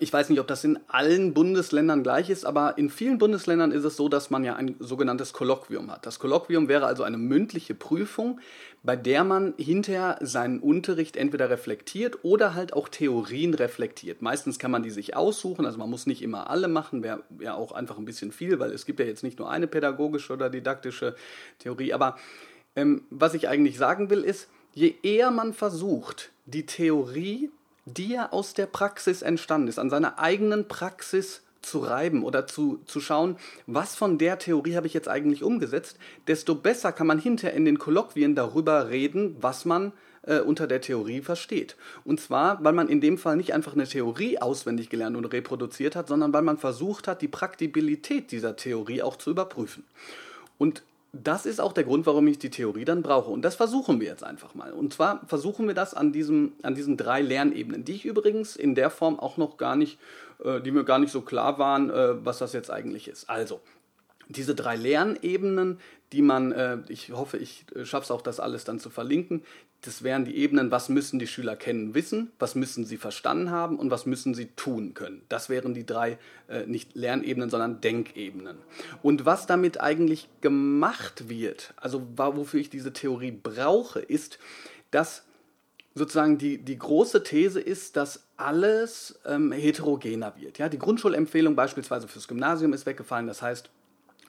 ich 0.00 0.12
weiß 0.12 0.28
nicht, 0.28 0.40
ob 0.40 0.46
das 0.46 0.64
in 0.64 0.78
allen 0.88 1.34
Bundesländern 1.34 2.02
gleich 2.02 2.30
ist, 2.30 2.44
aber 2.44 2.78
in 2.78 2.90
vielen 2.90 3.18
Bundesländern 3.18 3.72
ist 3.72 3.84
es 3.84 3.96
so, 3.96 4.08
dass 4.08 4.30
man 4.30 4.44
ja 4.44 4.54
ein 4.54 4.76
sogenanntes 4.78 5.32
Kolloquium 5.32 5.90
hat. 5.90 6.06
Das 6.06 6.18
Kolloquium 6.18 6.68
wäre 6.68 6.86
also 6.86 7.02
eine 7.02 7.18
mündliche 7.18 7.74
Prüfung, 7.74 8.40
bei 8.82 8.96
der 8.96 9.24
man 9.24 9.54
hinterher 9.58 10.18
seinen 10.20 10.60
Unterricht 10.60 11.16
entweder 11.16 11.50
reflektiert 11.50 12.18
oder 12.22 12.54
halt 12.54 12.72
auch 12.72 12.88
Theorien 12.88 13.54
reflektiert. 13.54 14.22
Meistens 14.22 14.58
kann 14.58 14.70
man 14.70 14.82
die 14.82 14.90
sich 14.90 15.16
aussuchen, 15.16 15.66
also 15.66 15.78
man 15.78 15.90
muss 15.90 16.06
nicht 16.06 16.22
immer 16.22 16.48
alle 16.50 16.68
machen, 16.68 17.02
wäre 17.02 17.22
ja 17.40 17.54
auch 17.54 17.72
einfach 17.72 17.98
ein 17.98 18.04
bisschen 18.04 18.32
viel, 18.32 18.58
weil 18.58 18.72
es 18.72 18.86
gibt 18.86 19.00
ja 19.00 19.06
jetzt 19.06 19.22
nicht 19.22 19.38
nur 19.38 19.50
eine 19.50 19.66
pädagogische 19.66 20.32
oder 20.32 20.50
didaktische 20.50 21.16
Theorie. 21.58 21.92
Aber 21.92 22.16
ähm, 22.76 23.02
was 23.10 23.34
ich 23.34 23.48
eigentlich 23.48 23.78
sagen 23.78 24.10
will, 24.10 24.22
ist, 24.22 24.48
je 24.72 24.94
eher 25.02 25.30
man 25.30 25.52
versucht, 25.52 26.30
die 26.46 26.66
Theorie 26.66 27.50
die 27.96 28.10
ja 28.10 28.32
aus 28.32 28.54
der 28.54 28.66
Praxis 28.66 29.22
entstanden 29.22 29.68
ist, 29.68 29.78
an 29.78 29.90
seiner 29.90 30.18
eigenen 30.18 30.68
Praxis 30.68 31.42
zu 31.62 31.80
reiben 31.80 32.22
oder 32.22 32.46
zu, 32.46 32.80
zu 32.86 33.00
schauen, 33.00 33.36
was 33.66 33.94
von 33.94 34.18
der 34.18 34.38
Theorie 34.38 34.76
habe 34.76 34.86
ich 34.86 34.94
jetzt 34.94 35.08
eigentlich 35.08 35.42
umgesetzt, 35.42 35.98
desto 36.26 36.54
besser 36.54 36.92
kann 36.92 37.06
man 37.06 37.18
hinterher 37.18 37.56
in 37.56 37.64
den 37.64 37.78
Kolloquien 37.78 38.34
darüber 38.34 38.88
reden, 38.88 39.36
was 39.40 39.64
man 39.64 39.92
äh, 40.22 40.40
unter 40.40 40.66
der 40.66 40.80
Theorie 40.80 41.20
versteht. 41.20 41.76
Und 42.04 42.20
zwar, 42.20 42.62
weil 42.62 42.72
man 42.72 42.88
in 42.88 43.00
dem 43.00 43.18
Fall 43.18 43.36
nicht 43.36 43.54
einfach 43.54 43.74
eine 43.74 43.86
Theorie 43.86 44.38
auswendig 44.38 44.88
gelernt 44.88 45.16
und 45.16 45.24
reproduziert 45.26 45.96
hat, 45.96 46.08
sondern 46.08 46.32
weil 46.32 46.42
man 46.42 46.58
versucht 46.58 47.08
hat, 47.08 47.22
die 47.22 47.28
Praktibilität 47.28 48.30
dieser 48.30 48.56
Theorie 48.56 49.02
auch 49.02 49.16
zu 49.16 49.30
überprüfen. 49.30 49.84
Und 50.58 50.82
das 51.12 51.46
ist 51.46 51.60
auch 51.60 51.72
der 51.72 51.84
Grund, 51.84 52.04
warum 52.06 52.26
ich 52.26 52.38
die 52.38 52.50
Theorie 52.50 52.84
dann 52.84 53.02
brauche. 53.02 53.30
Und 53.30 53.42
das 53.42 53.54
versuchen 53.54 54.00
wir 54.00 54.08
jetzt 54.08 54.24
einfach 54.24 54.54
mal. 54.54 54.72
Und 54.72 54.92
zwar 54.92 55.26
versuchen 55.26 55.66
wir 55.66 55.74
das 55.74 55.94
an, 55.94 56.12
diesem, 56.12 56.52
an 56.62 56.74
diesen 56.74 56.96
drei 56.96 57.22
Lernebenen, 57.22 57.84
die 57.84 57.94
ich 57.94 58.04
übrigens 58.04 58.56
in 58.56 58.74
der 58.74 58.90
Form 58.90 59.18
auch 59.18 59.36
noch 59.38 59.56
gar 59.56 59.74
nicht, 59.74 59.98
äh, 60.44 60.60
die 60.60 60.70
mir 60.70 60.84
gar 60.84 60.98
nicht 60.98 61.12
so 61.12 61.22
klar 61.22 61.58
waren, 61.58 61.88
äh, 61.88 62.24
was 62.24 62.38
das 62.38 62.52
jetzt 62.52 62.70
eigentlich 62.70 63.08
ist. 63.08 63.30
Also, 63.30 63.60
diese 64.28 64.54
drei 64.54 64.76
Lernebenen, 64.76 65.80
die 66.12 66.22
man, 66.22 66.52
äh, 66.52 66.78
ich 66.88 67.12
hoffe, 67.12 67.38
ich 67.38 67.64
äh, 67.74 67.86
schaffe 67.86 68.04
es 68.04 68.10
auch, 68.10 68.22
das 68.22 68.40
alles 68.40 68.64
dann 68.64 68.78
zu 68.78 68.90
verlinken, 68.90 69.42
das 69.82 70.02
wären 70.02 70.24
die 70.24 70.36
Ebenen, 70.36 70.70
was 70.72 70.88
müssen 70.88 71.18
die 71.18 71.28
Schüler 71.28 71.54
kennen, 71.54 71.94
wissen, 71.94 72.32
was 72.38 72.56
müssen 72.56 72.84
sie 72.84 72.96
verstanden 72.96 73.50
haben 73.50 73.78
und 73.78 73.90
was 73.90 74.06
müssen 74.06 74.34
sie 74.34 74.46
tun 74.56 74.94
können. 74.94 75.22
Das 75.28 75.48
wären 75.48 75.72
die 75.72 75.86
drei, 75.86 76.18
äh, 76.48 76.66
nicht 76.66 76.96
Lernebenen, 76.96 77.48
sondern 77.48 77.80
Denkebenen. 77.80 78.58
Und 79.02 79.24
was 79.24 79.46
damit 79.46 79.80
eigentlich 79.80 80.28
gemacht 80.40 81.28
wird, 81.28 81.74
also 81.76 82.06
wofür 82.16 82.58
ich 82.58 82.70
diese 82.70 82.92
Theorie 82.92 83.30
brauche, 83.30 84.00
ist, 84.00 84.40
dass 84.90 85.24
sozusagen 85.94 86.38
die, 86.38 86.58
die 86.58 86.78
große 86.78 87.22
These 87.22 87.60
ist, 87.60 87.96
dass 87.96 88.24
alles 88.36 89.20
ähm, 89.26 89.52
heterogener 89.52 90.34
wird. 90.38 90.58
Ja, 90.58 90.68
die 90.68 90.78
Grundschulempfehlung 90.78 91.54
beispielsweise 91.54 92.08
fürs 92.08 92.28
Gymnasium 92.28 92.72
ist 92.72 92.86
weggefallen. 92.86 93.26
Das 93.26 93.42
heißt, 93.42 93.70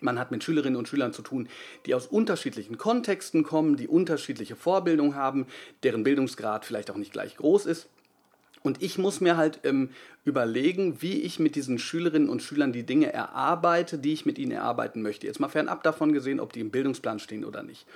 man 0.01 0.19
hat 0.19 0.31
mit 0.31 0.43
Schülerinnen 0.43 0.77
und 0.77 0.87
Schülern 0.87 1.13
zu 1.13 1.21
tun, 1.21 1.47
die 1.85 1.95
aus 1.95 2.07
unterschiedlichen 2.07 2.77
Kontexten 2.77 3.43
kommen, 3.43 3.75
die 3.77 3.87
unterschiedliche 3.87 4.55
Vorbildung 4.55 5.15
haben, 5.15 5.45
deren 5.83 6.03
Bildungsgrad 6.03 6.65
vielleicht 6.65 6.91
auch 6.91 6.97
nicht 6.97 7.11
gleich 7.11 7.37
groß 7.37 7.65
ist. 7.65 7.87
Und 8.61 8.81
ich 8.81 8.97
muss 8.97 9.21
mir 9.21 9.37
halt 9.37 9.61
ähm, 9.63 9.89
überlegen, 10.25 11.01
wie 11.01 11.21
ich 11.21 11.39
mit 11.39 11.55
diesen 11.55 11.79
Schülerinnen 11.79 12.27
und 12.27 12.43
Schülern 12.43 12.73
die 12.73 12.85
Dinge 12.85 13.11
erarbeite, 13.13 13.97
die 13.97 14.11
ich 14.11 14.25
mit 14.25 14.37
ihnen 14.37 14.51
erarbeiten 14.51 15.01
möchte. 15.01 15.27
Jetzt 15.27 15.39
mal 15.39 15.47
fernab 15.47 15.81
davon 15.83 16.11
gesehen, 16.11 16.39
ob 16.39 16.51
die 16.51 16.59
im 16.59 16.71
Bildungsplan 16.71 17.19
stehen 17.19 17.45
oder 17.45 17.63
nicht. 17.63 17.87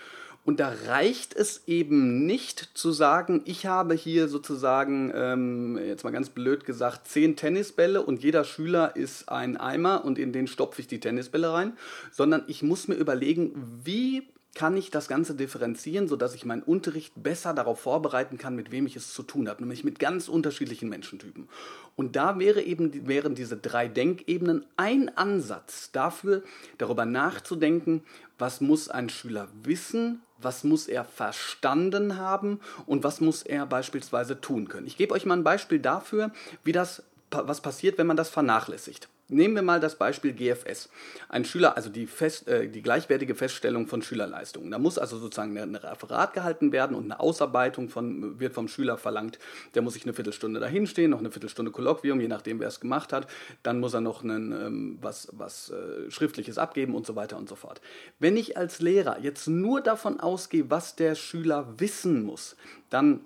Und 0.46 0.60
da 0.60 0.74
reicht 0.88 1.36
es 1.36 1.64
eben 1.68 2.26
nicht 2.26 2.72
zu 2.74 2.92
sagen, 2.92 3.42
ich 3.46 3.66
habe 3.66 3.94
hier 3.94 4.28
sozusagen, 4.28 5.12
ähm, 5.16 5.78
jetzt 5.78 6.04
mal 6.04 6.12
ganz 6.12 6.30
blöd 6.30 6.66
gesagt, 6.66 7.08
zehn 7.08 7.38
Tennisbälle 7.38 8.02
und 8.02 8.24
jeder 8.24 8.44
Schüler 8.44 8.96
ist 8.96 9.30
ein 9.30 9.56
Eimer 9.56 10.04
und 10.04 10.20
in 10.20 10.34
den 10.34 10.48
stopfe 10.48 10.82
ich 10.82 10.88
die 10.88 11.00
Tennisbälle 11.00 11.54
rein, 11.54 11.78
sondern 12.12 12.44
ich 12.48 12.62
muss 12.62 12.90
mir 12.90 12.96
überlegen, 12.96 13.54
wie 13.86 14.28
kann 14.56 14.78
ich 14.78 14.92
das 14.92 15.08
Ganze 15.08 15.34
differenzieren, 15.34 16.08
sodass 16.08 16.36
ich 16.36 16.46
meinen 16.46 16.62
Unterricht 16.62 17.14
besser 17.16 17.54
darauf 17.54 17.80
vorbereiten 17.80 18.38
kann, 18.38 18.56
mit 18.56 18.72
wem 18.72 18.86
ich 18.86 18.96
es 18.96 19.14
zu 19.14 19.24
tun 19.24 19.50
habe, 19.50 19.62
nämlich 19.62 19.84
mit 19.84 19.98
ganz 19.98 20.28
unterschiedlichen 20.28 20.90
Menschentypen. 20.90 21.50
Und 21.96 22.16
da 22.16 22.38
wäre 22.38 22.62
eben, 22.62 23.08
wären 23.08 23.34
diese 23.34 23.58
drei 23.58 23.88
Denkebenen 23.88 24.66
ein 24.78 25.16
Ansatz 25.18 25.92
dafür, 25.92 26.44
darüber 26.78 27.06
nachzudenken, 27.06 28.04
was 28.38 28.62
muss 28.62 28.90
ein 28.90 29.10
Schüler 29.10 29.48
wissen, 29.64 30.22
was 30.44 30.64
muss 30.64 30.88
er 30.88 31.06
verstanden 31.06 32.18
haben 32.18 32.60
und 32.86 33.04
was 33.04 33.22
muss 33.22 33.44
er 33.44 33.66
beispielsweise 33.66 34.40
tun 34.40 34.68
können. 34.68 34.88
Ich 34.88 34.98
gebe 34.98 35.14
euch 35.14 35.26
mal 35.26 35.38
ein 35.38 35.44
Beispiel 35.44 35.80
dafür, 35.80 36.32
wie 36.64 36.72
das, 36.72 37.04
was 37.32 37.62
passiert, 37.62 37.98
wenn 37.98 38.08
man 38.08 38.18
das 38.18 38.30
vernachlässigt. 38.30 39.10
Nehmen 39.34 39.56
wir 39.56 39.62
mal 39.62 39.80
das 39.80 39.96
Beispiel 39.96 40.34
GFS. 40.34 40.90
Ein 41.30 41.46
Schüler, 41.46 41.76
also 41.76 41.90
die, 41.90 42.08
fest, 42.08 42.48
äh, 42.48 42.68
die 42.68 42.82
gleichwertige 42.82 43.36
Feststellung 43.36 43.88
von 43.88 44.02
Schülerleistungen. 44.02 44.72
Da 44.72 44.80
muss 44.80 44.98
also 44.98 45.18
sozusagen 45.18 45.58
ein 45.58 45.76
Referat 45.76 46.34
gehalten 46.34 46.72
werden 46.72 46.96
und 46.96 47.06
eine 47.06 47.20
Ausarbeitung 47.20 47.90
von, 47.90 48.40
wird 48.40 48.54
vom 48.54 48.68
Schüler 48.68 48.98
verlangt. 48.98 49.40
Der 49.74 49.82
muss 49.82 49.94
sich 49.94 50.04
eine 50.04 50.14
Viertelstunde 50.14 50.60
dahinstehen, 50.60 51.12
noch 51.12 51.20
eine 51.20 51.32
Viertelstunde 51.32 51.72
Kolloquium, 51.72 52.22
je 52.22 52.28
nachdem, 52.28 52.60
wer 52.60 52.68
es 52.68 52.80
gemacht 52.80 53.12
hat. 53.12 53.28
Dann 53.64 53.80
muss 53.80 53.94
er 53.94 54.02
noch 54.02 54.24
einen, 54.24 54.52
ähm, 54.52 54.98
was, 55.02 55.30
was 55.32 55.72
äh, 55.72 56.12
Schriftliches 56.12 56.58
abgeben 56.58 56.96
und 56.96 57.06
so 57.06 57.16
weiter 57.16 57.38
und 57.38 57.50
so 57.50 57.56
fort. 57.56 57.82
Wenn 58.20 58.38
ich 58.38 58.58
als 58.58 58.82
Lehrer 58.82 59.20
jetzt 59.20 59.48
nur 59.48 59.82
davon 59.82 60.20
ausgehe, 60.20 60.70
was 60.70 60.96
der 60.96 61.16
Schüler 61.16 61.74
wissen 61.78 62.24
muss, 62.24 62.56
dann 62.90 63.22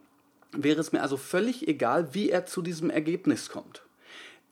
wäre 0.51 0.79
es 0.79 0.91
mir 0.91 1.01
also 1.01 1.17
völlig 1.17 1.67
egal, 1.67 2.13
wie 2.13 2.29
er 2.29 2.45
zu 2.45 2.61
diesem 2.61 2.89
Ergebnis 2.89 3.49
kommt. 3.49 3.83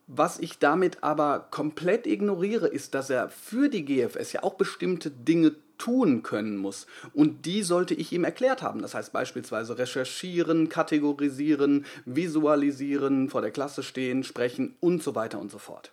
Was 0.07 0.39
ich 0.39 0.59
damit 0.59 1.03
aber 1.03 1.47
komplett 1.49 2.05
ignoriere, 2.05 2.67
ist, 2.67 2.93
dass 2.93 3.09
er 3.09 3.29
für 3.29 3.69
die 3.69 3.85
GFS 3.85 4.33
ja 4.33 4.43
auch 4.43 4.53
bestimmte 4.53 5.09
Dinge 5.09 5.55
tun 5.77 6.23
können 6.23 6.57
muss. 6.57 6.85
Und 7.13 7.45
die 7.45 7.63
sollte 7.63 7.95
ich 7.95 8.13
ihm 8.13 8.23
erklärt 8.23 8.61
haben. 8.61 8.81
Das 8.81 8.93
heißt 8.93 9.11
beispielsweise 9.11 9.77
recherchieren, 9.77 10.69
kategorisieren, 10.69 11.85
visualisieren, 12.05 13.29
vor 13.29 13.41
der 13.41 13.51
Klasse 13.51 13.83
stehen, 13.83 14.23
sprechen 14.23 14.75
und 14.79 15.03
so 15.03 15.15
weiter 15.15 15.39
und 15.39 15.51
so 15.51 15.57
fort. 15.57 15.91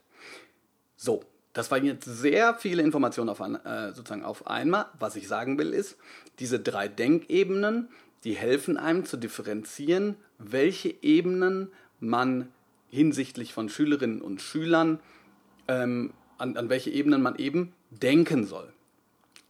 So, 0.97 1.25
das 1.53 1.71
waren 1.71 1.85
jetzt 1.85 2.05
sehr 2.05 2.55
viele 2.55 2.83
Informationen 2.83 3.29
auf, 3.29 3.41
ein, 3.41 3.57
äh, 3.65 3.93
sozusagen 3.93 4.25
auf 4.25 4.47
einmal. 4.47 4.87
Was 4.99 5.17
ich 5.17 5.27
sagen 5.27 5.59
will 5.59 5.75
ist, 5.75 5.97
diese 6.39 6.61
drei 6.61 6.89
Denkebenen, 6.89 7.89
die 8.25 8.35
helfen 8.35 8.77
einem 8.77 9.05
zu 9.05 9.17
differenzieren, 9.17 10.17
welche 10.39 10.95
Ebenen 11.03 11.73
man 11.99 12.49
hinsichtlich 12.93 13.55
von 13.55 13.69
Schülerinnen 13.69 14.21
und 14.21 14.41
Schülern, 14.41 15.01
ähm, 15.67 16.13
an, 16.39 16.57
an 16.57 16.69
welche 16.69 16.91
Ebenen 16.91 17.23
man 17.23 17.37
eben 17.37 17.73
denken 17.91 18.45
soll. 18.45 18.73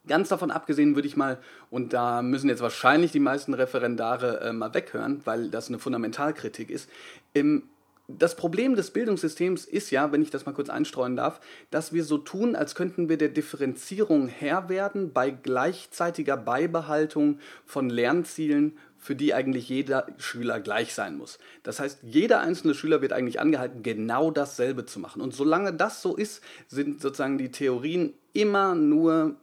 Ganz 0.06 0.28
davon 0.28 0.50
abgesehen 0.50 0.94
würde 0.94 1.08
ich 1.08 1.16
mal, 1.16 1.38
und 1.70 1.92
da 1.92 2.22
müssen 2.22 2.48
jetzt 2.48 2.62
wahrscheinlich 2.62 3.12
die 3.12 3.20
meisten 3.20 3.54
Referendare 3.54 4.40
äh, 4.40 4.52
mal 4.52 4.74
weghören, 4.74 5.20
weil 5.24 5.48
das 5.48 5.68
eine 5.68 5.78
Fundamentalkritik 5.78 6.70
ist, 6.70 6.88
im, 7.34 7.64
das 8.08 8.36
Problem 8.36 8.74
des 8.74 8.90
Bildungssystems 8.90 9.64
ist 9.64 9.90
ja, 9.90 10.12
wenn 10.12 10.22
ich 10.22 10.30
das 10.30 10.44
mal 10.44 10.52
kurz 10.52 10.68
einstreuen 10.68 11.16
darf, 11.16 11.40
dass 11.70 11.92
wir 11.92 12.04
so 12.04 12.18
tun, 12.18 12.56
als 12.56 12.74
könnten 12.74 13.08
wir 13.08 13.16
der 13.16 13.28
Differenzierung 13.28 14.28
Herr 14.28 14.68
werden 14.68 15.12
bei 15.12 15.30
gleichzeitiger 15.30 16.36
Beibehaltung 16.36 17.38
von 17.64 17.88
Lernzielen 17.88 18.76
für 19.02 19.16
die 19.16 19.34
eigentlich 19.34 19.68
jeder 19.68 20.06
Schüler 20.16 20.60
gleich 20.60 20.94
sein 20.94 21.16
muss. 21.16 21.40
Das 21.64 21.80
heißt, 21.80 21.98
jeder 22.04 22.40
einzelne 22.40 22.72
Schüler 22.72 23.02
wird 23.02 23.12
eigentlich 23.12 23.40
angehalten, 23.40 23.82
genau 23.82 24.30
dasselbe 24.30 24.86
zu 24.86 25.00
machen. 25.00 25.20
Und 25.20 25.34
solange 25.34 25.74
das 25.74 26.00
so 26.02 26.14
ist, 26.14 26.40
sind 26.68 27.02
sozusagen 27.02 27.36
die 27.36 27.50
Theorien 27.50 28.14
immer 28.32 28.76
nur, 28.76 29.34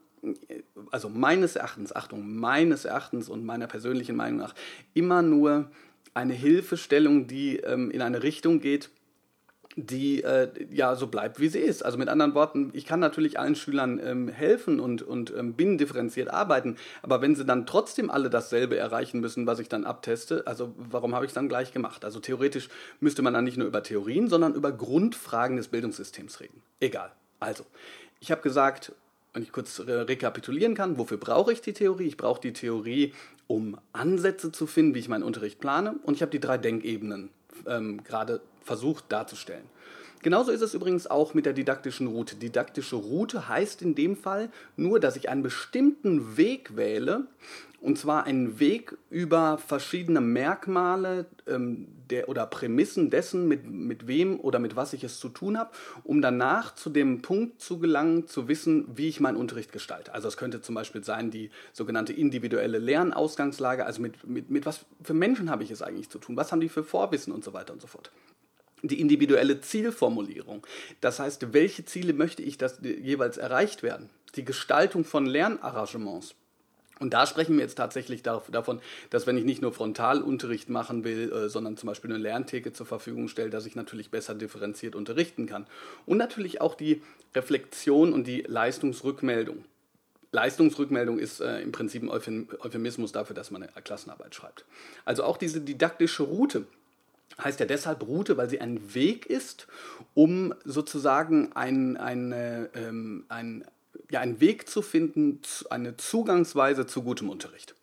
also 0.91 1.09
meines 1.09 1.57
Erachtens, 1.57 1.93
Achtung, 1.93 2.37
meines 2.37 2.85
Erachtens 2.85 3.27
und 3.27 3.45
meiner 3.45 3.67
persönlichen 3.67 4.15
Meinung 4.15 4.39
nach, 4.39 4.55
immer 4.93 5.21
nur 5.21 5.69
eine 6.13 6.33
Hilfestellung, 6.33 7.27
die 7.27 7.57
ähm, 7.57 7.91
in 7.91 8.01
eine 8.01 8.23
Richtung 8.23 8.61
geht, 8.61 8.89
die 9.85 10.23
äh, 10.23 10.49
ja 10.71 10.95
so 10.95 11.07
bleibt, 11.07 11.39
wie 11.39 11.47
sie 11.47 11.59
ist. 11.59 11.83
Also 11.83 11.97
mit 11.97 12.09
anderen 12.09 12.33
Worten, 12.33 12.69
ich 12.73 12.85
kann 12.85 12.99
natürlich 12.99 13.39
allen 13.39 13.55
Schülern 13.55 13.99
ähm, 14.03 14.27
helfen 14.29 14.79
und, 14.79 15.01
und 15.01 15.33
ähm, 15.35 15.53
binnendifferenziert 15.53 16.29
arbeiten, 16.29 16.77
aber 17.01 17.21
wenn 17.21 17.35
sie 17.35 17.45
dann 17.45 17.65
trotzdem 17.65 18.09
alle 18.09 18.29
dasselbe 18.29 18.77
erreichen 18.77 19.19
müssen, 19.19 19.47
was 19.47 19.59
ich 19.59 19.69
dann 19.69 19.85
abteste, 19.85 20.45
also 20.45 20.73
warum 20.77 21.15
habe 21.15 21.25
ich 21.25 21.29
es 21.29 21.35
dann 21.35 21.49
gleich 21.49 21.73
gemacht? 21.73 22.05
Also 22.05 22.19
theoretisch 22.19 22.69
müsste 22.99 23.21
man 23.21 23.33
dann 23.33 23.43
nicht 23.43 23.57
nur 23.57 23.67
über 23.67 23.83
Theorien, 23.83 24.27
sondern 24.27 24.53
über 24.55 24.71
Grundfragen 24.71 25.57
des 25.57 25.67
Bildungssystems 25.67 26.39
reden. 26.39 26.61
Egal. 26.79 27.11
Also, 27.39 27.65
ich 28.19 28.31
habe 28.31 28.41
gesagt, 28.41 28.91
wenn 29.33 29.43
ich 29.43 29.51
kurz 29.51 29.79
re 29.81 30.07
rekapitulieren 30.07 30.75
kann, 30.75 30.97
wofür 30.97 31.17
brauche 31.17 31.53
ich 31.53 31.61
die 31.61 31.73
Theorie? 31.73 32.07
Ich 32.07 32.17
brauche 32.17 32.41
die 32.41 32.53
Theorie, 32.53 33.13
um 33.47 33.77
Ansätze 33.93 34.51
zu 34.51 34.67
finden, 34.67 34.95
wie 34.95 34.99
ich 34.99 35.09
meinen 35.09 35.23
Unterricht 35.23 35.59
plane. 35.59 35.95
Und 36.03 36.15
ich 36.15 36.21
habe 36.21 36.31
die 36.31 36.39
drei 36.39 36.57
Denkebenen 36.57 37.29
ähm, 37.67 38.03
gerade 38.03 38.41
versucht 38.61 39.05
darzustellen. 39.09 39.65
Genauso 40.21 40.51
ist 40.51 40.61
es 40.61 40.73
übrigens 40.73 41.07
auch 41.07 41.33
mit 41.33 41.45
der 41.45 41.53
didaktischen 41.53 42.07
Route. 42.07 42.35
Didaktische 42.35 42.97
Route 42.97 43.47
heißt 43.47 43.81
in 43.81 43.95
dem 43.95 44.17
Fall 44.17 44.49
nur, 44.75 44.99
dass 44.99 45.15
ich 45.15 45.29
einen 45.29 45.43
bestimmten 45.43 46.35
Weg 46.35 46.75
wähle, 46.75 47.27
und 47.81 47.97
zwar 47.97 48.25
einen 48.25 48.59
Weg 48.59 48.97
über 49.09 49.57
verschiedene 49.57 50.19
Merkmale 50.19 51.25
ähm, 51.47 51.87
der, 52.09 52.29
oder 52.29 52.45
Prämissen 52.45 53.09
dessen, 53.09 53.47
mit, 53.47 53.65
mit 53.65 54.07
wem 54.07 54.39
oder 54.39 54.59
mit 54.59 54.75
was 54.75 54.93
ich 54.93 55.03
es 55.03 55.19
zu 55.19 55.29
tun 55.29 55.57
habe, 55.57 55.71
um 56.03 56.21
danach 56.21 56.75
zu 56.75 56.89
dem 56.89 57.21
Punkt 57.21 57.61
zu 57.61 57.79
gelangen, 57.79 58.27
zu 58.27 58.47
wissen, 58.47 58.85
wie 58.95 59.07
ich 59.07 59.19
meinen 59.19 59.37
Unterricht 59.37 59.71
gestalte. 59.71 60.13
Also 60.13 60.27
es 60.27 60.37
könnte 60.37 60.61
zum 60.61 60.75
Beispiel 60.75 61.03
sein 61.03 61.31
die 61.31 61.49
sogenannte 61.73 62.13
individuelle 62.13 62.77
Lernausgangslage, 62.77 63.85
also 63.85 64.01
mit, 64.01 64.27
mit, 64.27 64.49
mit 64.49 64.65
was 64.65 64.85
für 65.03 65.13
Menschen 65.13 65.49
habe 65.49 65.63
ich 65.63 65.71
es 65.71 65.81
eigentlich 65.81 66.09
zu 66.09 66.19
tun, 66.19 66.37
was 66.37 66.51
haben 66.51 66.61
die 66.61 66.69
für 66.69 66.83
Vorwissen 66.83 67.33
und 67.33 67.43
so 67.43 67.53
weiter 67.53 67.73
und 67.73 67.81
so 67.81 67.87
fort 67.87 68.11
die 68.81 69.01
individuelle 69.01 69.59
Zielformulierung. 69.61 70.65
Das 71.01 71.19
heißt, 71.19 71.53
welche 71.53 71.85
Ziele 71.85 72.13
möchte 72.13 72.43
ich, 72.43 72.57
dass 72.57 72.79
jeweils 72.81 73.37
erreicht 73.37 73.83
werden? 73.83 74.09
Die 74.35 74.45
Gestaltung 74.45 75.03
von 75.03 75.25
Lernarrangements. 75.25 76.35
Und 76.99 77.13
da 77.13 77.25
sprechen 77.25 77.55
wir 77.55 77.63
jetzt 77.63 77.75
tatsächlich 77.75 78.23
davon, 78.23 78.81
dass 79.09 79.25
wenn 79.25 79.37
ich 79.37 79.45
nicht 79.45 79.61
nur 79.61 79.71
Frontalunterricht 79.71 80.69
machen 80.69 81.03
will, 81.03 81.31
äh, 81.31 81.49
sondern 81.49 81.77
zum 81.77 81.87
Beispiel 81.87 82.11
eine 82.11 82.19
Lerntheke 82.19 82.73
zur 82.73 82.85
Verfügung 82.85 83.29
stelle, 83.29 83.49
dass 83.49 83.65
ich 83.65 83.75
natürlich 83.75 84.11
besser 84.11 84.35
differenziert 84.35 84.95
unterrichten 84.95 85.45
kann. 85.45 85.65
Und 86.05 86.17
natürlich 86.17 86.59
auch 86.59 86.75
die 86.75 87.01
Reflexion 87.33 88.13
und 88.13 88.27
die 88.27 88.41
Leistungsrückmeldung. 88.41 89.63
Leistungsrückmeldung 90.31 91.19
ist 91.19 91.39
äh, 91.39 91.61
im 91.61 91.71
Prinzip 91.71 92.03
ein 92.03 92.09
Euphemismus 92.09 93.11
dafür, 93.11 93.35
dass 93.35 93.49
man 93.49 93.63
eine 93.63 93.81
Klassenarbeit 93.81 94.35
schreibt. 94.35 94.65
Also 95.05 95.23
auch 95.23 95.37
diese 95.37 95.61
didaktische 95.61 96.23
Route 96.23 96.65
heißt 97.43 97.59
ja 97.59 97.65
deshalb 97.65 98.05
Route, 98.05 98.37
weil 98.37 98.49
sie 98.49 98.59
ein 98.59 98.93
Weg 98.93 99.25
ist, 99.25 99.67
um 100.13 100.53
sozusagen 100.65 101.53
ein, 101.53 101.97
ein, 101.97 102.33
ähm, 102.75 103.25
ein, 103.29 103.65
ja, 104.11 104.19
einen 104.19 104.39
Weg 104.39 104.69
zu 104.69 104.81
finden, 104.81 105.41
eine 105.69 105.97
Zugangsweise 105.97 106.85
zu 106.85 107.03
gutem 107.03 107.29
Unterricht. 107.29 107.75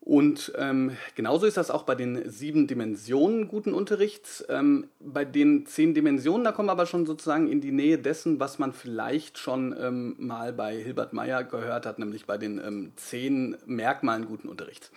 Und 0.00 0.52
ähm, 0.58 0.92
genauso 1.14 1.46
ist 1.46 1.56
das 1.56 1.70
auch 1.70 1.84
bei 1.84 1.94
den 1.94 2.30
sieben 2.30 2.66
Dimensionen 2.66 3.48
guten 3.48 3.72
Unterrichts. 3.72 4.44
Ähm, 4.50 4.88
bei 5.00 5.24
den 5.24 5.64
zehn 5.64 5.94
Dimensionen, 5.94 6.44
da 6.44 6.52
kommen 6.52 6.68
wir 6.68 6.72
aber 6.72 6.84
schon 6.84 7.06
sozusagen 7.06 7.48
in 7.50 7.62
die 7.62 7.72
Nähe 7.72 7.96
dessen, 7.96 8.38
was 8.38 8.58
man 8.58 8.74
vielleicht 8.74 9.38
schon 9.38 9.74
ähm, 9.80 10.14
mal 10.18 10.52
bei 10.52 10.76
Hilbert 10.76 11.14
Meyer 11.14 11.42
gehört 11.42 11.86
hat, 11.86 11.98
nämlich 11.98 12.26
bei 12.26 12.36
den 12.36 12.58
ähm, 12.58 12.92
zehn 12.96 13.56
Merkmalen 13.64 14.26
guten 14.26 14.48
Unterrichts. 14.48 14.90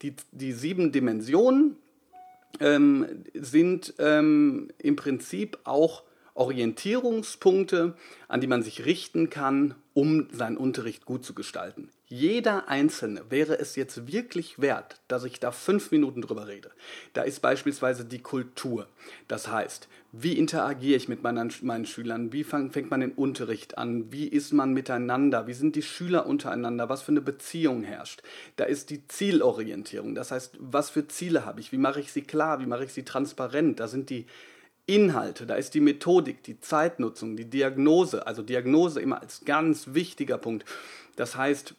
Die, 0.00 0.14
die 0.32 0.52
sieben 0.52 0.92
Dimensionen, 0.92 1.76
ähm, 2.60 3.24
sind 3.34 3.94
ähm, 3.98 4.68
im 4.78 4.96
Prinzip 4.96 5.58
auch 5.64 6.04
Orientierungspunkte, 6.34 7.94
an 8.28 8.40
die 8.40 8.46
man 8.46 8.62
sich 8.62 8.84
richten 8.84 9.30
kann, 9.30 9.74
um 9.94 10.28
seinen 10.32 10.56
Unterricht 10.56 11.06
gut 11.06 11.24
zu 11.24 11.34
gestalten. 11.34 11.90
Jeder 12.06 12.68
Einzelne 12.68 13.22
wäre 13.30 13.58
es 13.58 13.76
jetzt 13.76 14.12
wirklich 14.12 14.60
wert, 14.60 15.00
dass 15.08 15.24
ich 15.24 15.40
da 15.40 15.52
fünf 15.52 15.90
Minuten 15.90 16.20
drüber 16.20 16.48
rede. 16.48 16.70
Da 17.12 17.22
ist 17.22 17.40
beispielsweise 17.40 18.04
die 18.04 18.18
Kultur. 18.18 18.88
Das 19.26 19.48
heißt, 19.48 19.88
wie 20.12 20.36
interagiere 20.36 20.96
ich 20.96 21.08
mit 21.08 21.22
meinen, 21.22 21.52
meinen 21.62 21.86
Schülern? 21.86 22.32
Wie 22.32 22.44
fang, 22.44 22.70
fängt 22.70 22.90
man 22.90 23.00
den 23.00 23.12
Unterricht 23.12 23.78
an? 23.78 24.12
Wie 24.12 24.28
ist 24.28 24.52
man 24.52 24.72
miteinander? 24.72 25.46
Wie 25.46 25.54
sind 25.54 25.76
die 25.76 25.82
Schüler 25.82 26.26
untereinander? 26.26 26.88
Was 26.88 27.02
für 27.02 27.12
eine 27.12 27.20
Beziehung 27.20 27.82
herrscht? 27.84 28.22
Da 28.56 28.64
ist 28.64 28.90
die 28.90 29.06
Zielorientierung. 29.08 30.14
Das 30.14 30.30
heißt, 30.30 30.56
was 30.60 30.90
für 30.90 31.08
Ziele 31.08 31.44
habe 31.44 31.60
ich? 31.60 31.72
Wie 31.72 31.78
mache 31.78 32.00
ich 32.00 32.12
sie 32.12 32.22
klar? 32.22 32.60
Wie 32.60 32.66
mache 32.66 32.84
ich 32.84 32.92
sie 32.92 33.04
transparent? 33.04 33.80
Da 33.80 33.88
sind 33.88 34.10
die 34.10 34.26
Inhalte, 34.86 35.46
da 35.46 35.54
ist 35.54 35.74
die 35.74 35.80
Methodik, 35.80 36.42
die 36.42 36.60
Zeitnutzung, 36.60 37.36
die 37.36 37.48
Diagnose, 37.48 38.26
also 38.26 38.42
Diagnose 38.42 39.00
immer 39.00 39.20
als 39.20 39.44
ganz 39.44 39.94
wichtiger 39.94 40.36
Punkt. 40.36 40.66
Das 41.16 41.36
heißt, 41.36 41.74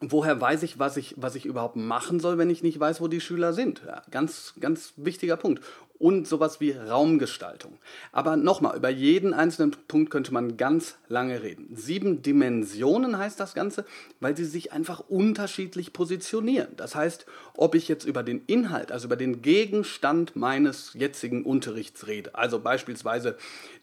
woher 0.00 0.40
weiß 0.40 0.64
ich, 0.64 0.78
was 0.78 0.96
ich, 0.96 1.14
was 1.16 1.36
ich 1.36 1.46
überhaupt 1.46 1.76
machen 1.76 2.18
soll, 2.18 2.38
wenn 2.38 2.50
ich 2.50 2.62
nicht 2.62 2.78
weiß, 2.80 3.00
wo 3.00 3.08
die 3.08 3.20
Schüler 3.20 3.52
sind? 3.52 3.82
Ja, 3.86 4.02
ganz, 4.10 4.54
ganz 4.58 4.94
wichtiger 4.96 5.36
Punkt. 5.36 5.62
Und 5.98 6.26
sowas 6.26 6.60
wie 6.60 6.72
Raumgestaltung. 6.72 7.78
Aber 8.10 8.36
nochmal, 8.36 8.76
über 8.76 8.88
jeden 8.90 9.32
einzelnen 9.32 9.70
Punkt 9.86 10.10
könnte 10.10 10.34
man 10.34 10.56
ganz 10.56 10.96
lange 11.08 11.42
reden. 11.42 11.68
Sieben 11.74 12.20
Dimensionen 12.20 13.16
heißt 13.16 13.38
das 13.38 13.54
Ganze, 13.54 13.84
weil 14.20 14.36
sie 14.36 14.44
sich 14.44 14.72
einfach 14.72 15.00
unterschiedlich 15.08 15.92
positionieren. 15.92 16.74
Das 16.76 16.94
heißt, 16.96 17.26
ob 17.56 17.76
ich 17.76 17.86
jetzt 17.86 18.04
über 18.04 18.24
den 18.24 18.42
Inhalt, 18.46 18.90
also 18.90 19.06
über 19.06 19.16
den 19.16 19.40
Gegenstand 19.40 20.34
meines 20.34 20.92
jetzigen 20.94 21.44
Unterrichts 21.44 22.06
rede, 22.08 22.34
also 22.34 22.58
beispielsweise 22.58 23.36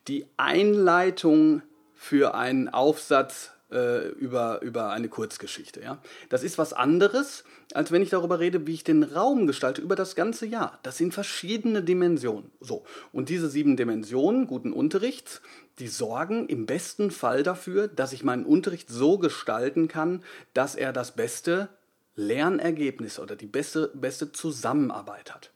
die 0.07 0.25
Einleitung 0.35 1.61
für 1.95 2.33
einen 2.33 2.67
Aufsatz 2.67 3.50
äh, 3.71 4.09
über, 4.09 4.61
über 4.61 4.91
eine 4.91 5.09
Kurzgeschichte. 5.09 5.81
Ja? 5.81 6.01
Das 6.29 6.43
ist 6.43 6.57
was 6.57 6.73
anderes, 6.73 7.43
als 7.73 7.91
wenn 7.91 8.01
ich 8.01 8.09
darüber 8.09 8.39
rede, 8.39 8.67
wie 8.67 8.73
ich 8.73 8.83
den 8.83 9.03
Raum 9.03 9.47
gestalte 9.47 9.81
über 9.81 9.95
das 9.95 10.15
ganze 10.15 10.45
Jahr. 10.45 10.79
Das 10.83 10.97
sind 10.97 11.13
verschiedene 11.13 11.83
Dimensionen. 11.83 12.51
So. 12.59 12.83
Und 13.11 13.29
diese 13.29 13.49
sieben 13.49 13.77
Dimensionen 13.77 14.47
guten 14.47 14.73
Unterrichts, 14.73 15.41
die 15.79 15.87
sorgen 15.87 16.47
im 16.47 16.65
besten 16.65 17.11
Fall 17.11 17.43
dafür, 17.43 17.87
dass 17.87 18.13
ich 18.13 18.23
meinen 18.23 18.45
Unterricht 18.45 18.89
so 18.89 19.17
gestalten 19.17 19.87
kann, 19.87 20.23
dass 20.53 20.75
er 20.75 20.93
das 20.93 21.15
beste 21.15 21.69
Lernergebnis 22.15 23.19
oder 23.19 23.35
die 23.35 23.47
beste, 23.47 23.91
beste 23.93 24.31
Zusammenarbeit 24.31 25.33
hat. 25.33 25.51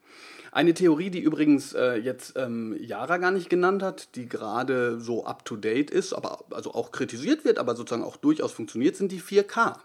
Eine 0.56 0.74
Theorie, 0.74 1.10
die 1.10 1.20
übrigens 1.20 1.74
äh, 1.74 1.96
jetzt 1.96 2.38
ähm, 2.38 2.78
Jara 2.80 3.18
gar 3.18 3.32
nicht 3.32 3.50
genannt 3.50 3.84
hat, 3.84 4.16
die 4.16 4.30
gerade 4.30 5.02
so 5.02 5.26
up-to-date 5.26 5.92
ist, 5.92 6.14
aber 6.14 6.46
also 6.50 6.74
auch 6.74 6.94
kritisiert 6.94 7.44
wird, 7.44 7.60
aber 7.60 7.76
sozusagen 7.76 8.06
auch 8.06 8.16
durchaus 8.16 8.54
funktioniert, 8.54 8.96
sind 8.96 9.12
die 9.12 9.20
4K. 9.20 9.76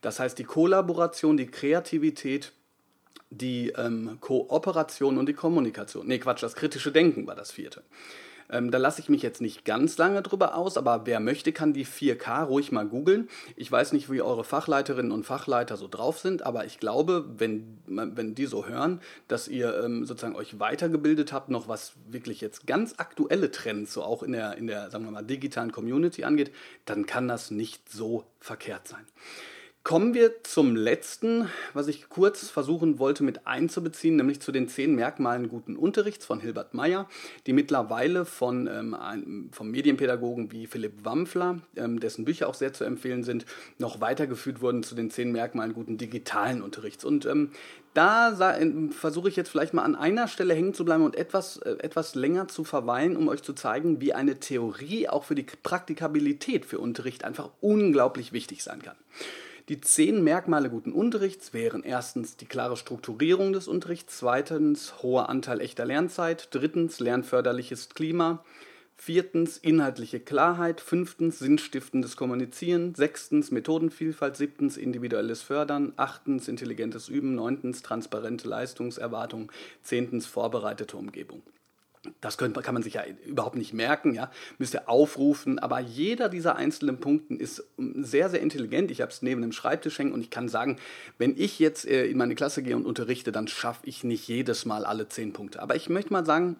Das 0.00 0.20
heißt 0.20 0.38
die 0.38 0.44
Kollaboration, 0.44 1.36
die 1.36 1.48
Kreativität, 1.48 2.52
die 3.28 3.74
ähm, 3.76 4.16
Kooperation 4.20 5.18
und 5.18 5.28
die 5.28 5.34
Kommunikation. 5.34 6.06
Nee, 6.06 6.20
Quatsch, 6.20 6.42
das 6.42 6.54
kritische 6.54 6.90
Denken 6.90 7.26
war 7.26 7.34
das 7.34 7.50
vierte. 7.50 7.82
Ähm, 8.50 8.70
da 8.70 8.78
lasse 8.78 9.00
ich 9.00 9.08
mich 9.08 9.22
jetzt 9.22 9.40
nicht 9.40 9.64
ganz 9.64 9.98
lange 9.98 10.22
drüber 10.22 10.54
aus, 10.54 10.76
aber 10.76 11.06
wer 11.06 11.20
möchte, 11.20 11.52
kann 11.52 11.72
die 11.72 11.86
4K 11.86 12.44
ruhig 12.44 12.72
mal 12.72 12.86
googeln. 12.86 13.28
Ich 13.56 13.70
weiß 13.70 13.92
nicht, 13.92 14.10
wie 14.10 14.22
eure 14.22 14.44
Fachleiterinnen 14.44 15.12
und 15.12 15.24
Fachleiter 15.24 15.76
so 15.76 15.88
drauf 15.88 16.18
sind, 16.18 16.44
aber 16.44 16.64
ich 16.64 16.78
glaube, 16.78 17.24
wenn, 17.36 17.78
wenn 17.86 18.34
die 18.34 18.46
so 18.46 18.66
hören, 18.66 19.00
dass 19.28 19.48
ihr 19.48 19.82
ähm, 19.82 20.04
sozusagen 20.04 20.36
euch 20.36 20.58
weitergebildet 20.58 21.32
habt, 21.32 21.48
noch 21.48 21.68
was 21.68 21.94
wirklich 22.08 22.40
jetzt 22.40 22.66
ganz 22.66 22.94
aktuelle 22.98 23.50
Trends, 23.50 23.92
so 23.92 24.02
auch 24.02 24.22
in 24.22 24.32
der, 24.32 24.56
in 24.56 24.66
der, 24.66 24.90
sagen 24.90 25.04
wir 25.04 25.10
mal, 25.10 25.22
digitalen 25.22 25.72
Community 25.72 26.24
angeht, 26.24 26.52
dann 26.84 27.06
kann 27.06 27.28
das 27.28 27.50
nicht 27.50 27.90
so 27.90 28.24
verkehrt 28.40 28.88
sein. 28.88 29.04
Kommen 29.84 30.14
wir 30.14 30.42
zum 30.44 30.76
letzten, 30.76 31.50
was 31.74 31.88
ich 31.88 32.08
kurz 32.08 32.48
versuchen 32.48 32.98
wollte 32.98 33.22
mit 33.22 33.46
einzubeziehen, 33.46 34.16
nämlich 34.16 34.40
zu 34.40 34.50
den 34.50 34.66
zehn 34.66 34.94
Merkmalen 34.94 35.46
guten 35.50 35.76
Unterrichts 35.76 36.24
von 36.24 36.40
Hilbert 36.40 36.72
Meyer, 36.72 37.06
die 37.46 37.52
mittlerweile 37.52 38.24
von, 38.24 38.66
ähm, 38.66 38.94
einem, 38.94 39.50
vom 39.52 39.70
Medienpädagogen 39.70 40.50
wie 40.52 40.66
Philipp 40.66 41.04
Wampfler, 41.04 41.60
ähm, 41.76 42.00
dessen 42.00 42.24
Bücher 42.24 42.48
auch 42.48 42.54
sehr 42.54 42.72
zu 42.72 42.84
empfehlen 42.84 43.24
sind, 43.24 43.44
noch 43.76 44.00
weitergeführt 44.00 44.62
wurden 44.62 44.84
zu 44.84 44.94
den 44.94 45.10
zehn 45.10 45.30
Merkmalen 45.32 45.74
guten 45.74 45.98
digitalen 45.98 46.62
Unterrichts. 46.62 47.04
Und 47.04 47.26
ähm, 47.26 47.50
da 47.92 48.34
versuche 48.90 49.28
ich 49.28 49.36
jetzt 49.36 49.50
vielleicht 49.50 49.74
mal 49.74 49.82
an 49.82 49.96
einer 49.96 50.28
Stelle 50.28 50.54
hängen 50.54 50.72
zu 50.72 50.86
bleiben 50.86 51.04
und 51.04 51.14
etwas, 51.14 51.58
äh, 51.58 51.72
etwas 51.80 52.14
länger 52.14 52.48
zu 52.48 52.64
verweilen, 52.64 53.18
um 53.18 53.28
euch 53.28 53.42
zu 53.42 53.52
zeigen, 53.52 54.00
wie 54.00 54.14
eine 54.14 54.40
Theorie 54.40 55.10
auch 55.10 55.24
für 55.24 55.34
die 55.34 55.44
Praktikabilität 55.62 56.64
für 56.64 56.78
Unterricht 56.78 57.22
einfach 57.22 57.50
unglaublich 57.60 58.32
wichtig 58.32 58.62
sein 58.62 58.80
kann. 58.80 58.96
Die 59.70 59.80
zehn 59.80 60.22
Merkmale 60.22 60.68
guten 60.68 60.92
Unterrichts 60.92 61.54
wären 61.54 61.84
erstens 61.84 62.36
die 62.36 62.44
klare 62.44 62.76
Strukturierung 62.76 63.54
des 63.54 63.66
Unterrichts, 63.66 64.18
zweitens 64.18 65.02
hoher 65.02 65.30
Anteil 65.30 65.62
echter 65.62 65.86
Lernzeit, 65.86 66.48
drittens 66.50 67.00
lernförderliches 67.00 67.88
Klima, 67.88 68.44
viertens 68.94 69.56
inhaltliche 69.56 70.20
Klarheit, 70.20 70.82
fünftens 70.82 71.38
sinnstiftendes 71.38 72.14
Kommunizieren, 72.14 72.94
sechstens 72.94 73.50
Methodenvielfalt, 73.52 74.36
siebtens 74.36 74.76
individuelles 74.76 75.40
Fördern, 75.40 75.94
achtens 75.96 76.46
intelligentes 76.46 77.08
Üben, 77.08 77.34
neuntens 77.34 77.80
transparente 77.80 78.46
Leistungserwartung, 78.46 79.50
zehntens 79.82 80.26
vorbereitete 80.26 80.98
Umgebung. 80.98 81.42
Das 82.20 82.36
kann 82.36 82.52
man 82.72 82.82
sich 82.82 82.94
ja 82.94 83.04
überhaupt 83.26 83.56
nicht 83.56 83.72
merken, 83.72 84.14
ja. 84.14 84.30
Müsst 84.58 84.74
ihr 84.74 84.88
aufrufen, 84.88 85.58
aber 85.58 85.80
jeder 85.80 86.28
dieser 86.28 86.56
einzelnen 86.56 86.98
Punkte 86.98 87.34
ist 87.34 87.64
sehr, 87.78 88.30
sehr 88.30 88.40
intelligent. 88.40 88.90
Ich 88.90 89.00
habe 89.00 89.10
es 89.10 89.22
neben 89.22 89.42
dem 89.42 89.52
Schreibtisch 89.52 89.98
hängen 89.98 90.12
und 90.12 90.20
ich 90.20 90.30
kann 90.30 90.48
sagen, 90.48 90.78
wenn 91.18 91.34
ich 91.36 91.58
jetzt 91.58 91.86
äh, 91.86 92.06
in 92.06 92.18
meine 92.18 92.34
Klasse 92.34 92.62
gehe 92.62 92.76
und 92.76 92.86
unterrichte, 92.86 93.32
dann 93.32 93.48
schaffe 93.48 93.82
ich 93.84 94.04
nicht 94.04 94.28
jedes 94.28 94.64
Mal 94.64 94.84
alle 94.84 95.08
zehn 95.08 95.32
Punkte. 95.32 95.62
Aber 95.62 95.76
ich 95.76 95.88
möchte 95.88 96.12
mal 96.12 96.26
sagen, 96.26 96.56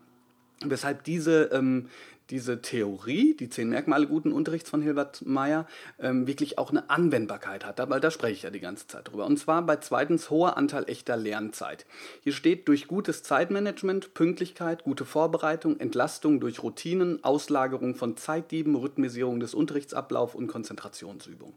weshalb 0.64 1.04
diese, 1.04 1.50
ähm, 1.52 1.88
diese 2.30 2.62
Theorie, 2.62 3.34
die 3.34 3.48
zehn 3.48 3.68
Merkmale 3.68 4.06
guten 4.06 4.32
Unterrichts 4.32 4.70
von 4.70 4.82
Hilbert 4.82 5.26
Meyer, 5.26 5.66
ähm, 5.98 6.26
wirklich 6.26 6.58
auch 6.58 6.70
eine 6.70 6.88
Anwendbarkeit 6.90 7.64
hat, 7.64 7.78
weil 7.90 8.00
da 8.00 8.10
spreche 8.10 8.32
ich 8.32 8.42
ja 8.42 8.50
die 8.50 8.60
ganze 8.60 8.86
Zeit 8.86 9.10
drüber. 9.10 9.26
Und 9.26 9.38
zwar 9.38 9.62
bei 9.62 9.76
zweitens 9.76 10.30
hoher 10.30 10.56
Anteil 10.56 10.84
echter 10.88 11.16
Lernzeit. 11.16 11.86
Hier 12.22 12.32
steht 12.32 12.68
durch 12.68 12.86
gutes 12.86 13.22
Zeitmanagement, 13.22 14.14
Pünktlichkeit, 14.14 14.84
gute 14.84 15.04
Vorbereitung, 15.04 15.78
Entlastung 15.80 16.40
durch 16.40 16.62
Routinen, 16.62 17.22
Auslagerung 17.24 17.94
von 17.94 18.16
Zeitdieben, 18.16 18.74
Rhythmisierung 18.74 19.40
des 19.40 19.54
Unterrichtsablaufs 19.54 20.34
und 20.34 20.46
Konzentrationsübung. 20.46 21.54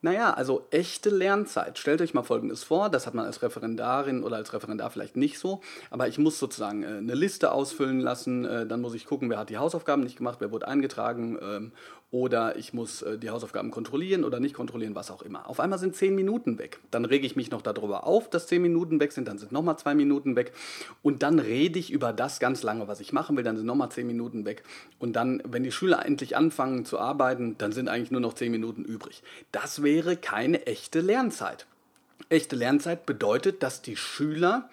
Naja, 0.00 0.32
also 0.32 0.64
echte 0.70 1.10
Lernzeit. 1.10 1.76
Stellt 1.76 2.00
euch 2.00 2.14
mal 2.14 2.22
Folgendes 2.22 2.62
vor, 2.62 2.88
das 2.88 3.08
hat 3.08 3.14
man 3.14 3.26
als 3.26 3.42
Referendarin 3.42 4.22
oder 4.22 4.36
als 4.36 4.52
Referendar 4.52 4.90
vielleicht 4.90 5.16
nicht 5.16 5.40
so, 5.40 5.60
aber 5.90 6.06
ich 6.06 6.18
muss 6.18 6.38
sozusagen 6.38 6.84
äh, 6.84 6.86
eine 6.86 7.14
Liste 7.14 7.50
ausfüllen 7.50 7.98
lassen, 7.98 8.44
äh, 8.44 8.64
dann 8.64 8.80
muss 8.80 8.94
ich 8.94 9.06
gucken, 9.06 9.28
wer 9.28 9.38
hat 9.38 9.50
die 9.50 9.58
Hausaufgaben 9.58 10.04
nicht 10.04 10.16
gemacht, 10.16 10.38
wer 10.40 10.52
wurde 10.52 10.68
eingetragen 10.68 11.36
ähm, 11.42 11.72
oder 12.10 12.56
ich 12.56 12.72
muss 12.72 13.02
äh, 13.02 13.18
die 13.18 13.28
Hausaufgaben 13.30 13.70
kontrollieren 13.70 14.24
oder 14.24 14.40
nicht 14.40 14.54
kontrollieren, 14.54 14.94
was 14.94 15.10
auch 15.10 15.22
immer. 15.22 15.48
Auf 15.48 15.60
einmal 15.60 15.78
sind 15.78 15.94
zehn 15.94 16.14
Minuten 16.14 16.58
weg. 16.58 16.80
Dann 16.90 17.04
rege 17.04 17.26
ich 17.26 17.36
mich 17.36 17.50
noch 17.50 17.60
darüber 17.60 18.06
auf, 18.06 18.30
dass 18.30 18.46
zehn 18.46 18.62
Minuten 18.62 18.98
weg 18.98 19.12
sind, 19.12 19.28
dann 19.28 19.38
sind 19.38 19.52
nochmal 19.52 19.78
zwei 19.78 19.94
Minuten 19.94 20.34
weg 20.34 20.52
und 21.02 21.22
dann 21.22 21.38
rede 21.38 21.78
ich 21.78 21.90
über 21.90 22.12
das 22.14 22.40
ganz 22.40 22.62
lange, 22.62 22.88
was 22.88 23.00
ich 23.00 23.12
machen 23.12 23.36
will, 23.36 23.44
dann 23.44 23.56
sind 23.56 23.66
nochmal 23.66 23.90
zehn 23.90 24.06
Minuten 24.06 24.46
weg 24.46 24.62
und 24.98 25.14
dann, 25.14 25.42
wenn 25.44 25.64
die 25.64 25.72
Schüler 25.72 26.04
endlich 26.06 26.36
anfangen 26.36 26.86
zu 26.86 26.98
arbeiten, 26.98 27.56
dann 27.58 27.72
sind 27.72 27.88
eigentlich 27.88 28.10
nur 28.10 28.22
noch 28.22 28.34
zehn 28.34 28.52
Minuten 28.52 28.84
übrig. 28.84 29.22
Das 29.52 29.82
wäre 29.82 30.16
keine 30.16 30.66
echte 30.66 31.00
Lernzeit. 31.00 31.66
Echte 32.30 32.56
Lernzeit 32.56 33.04
bedeutet, 33.06 33.62
dass 33.62 33.82
die 33.82 33.96
Schüler, 33.96 34.70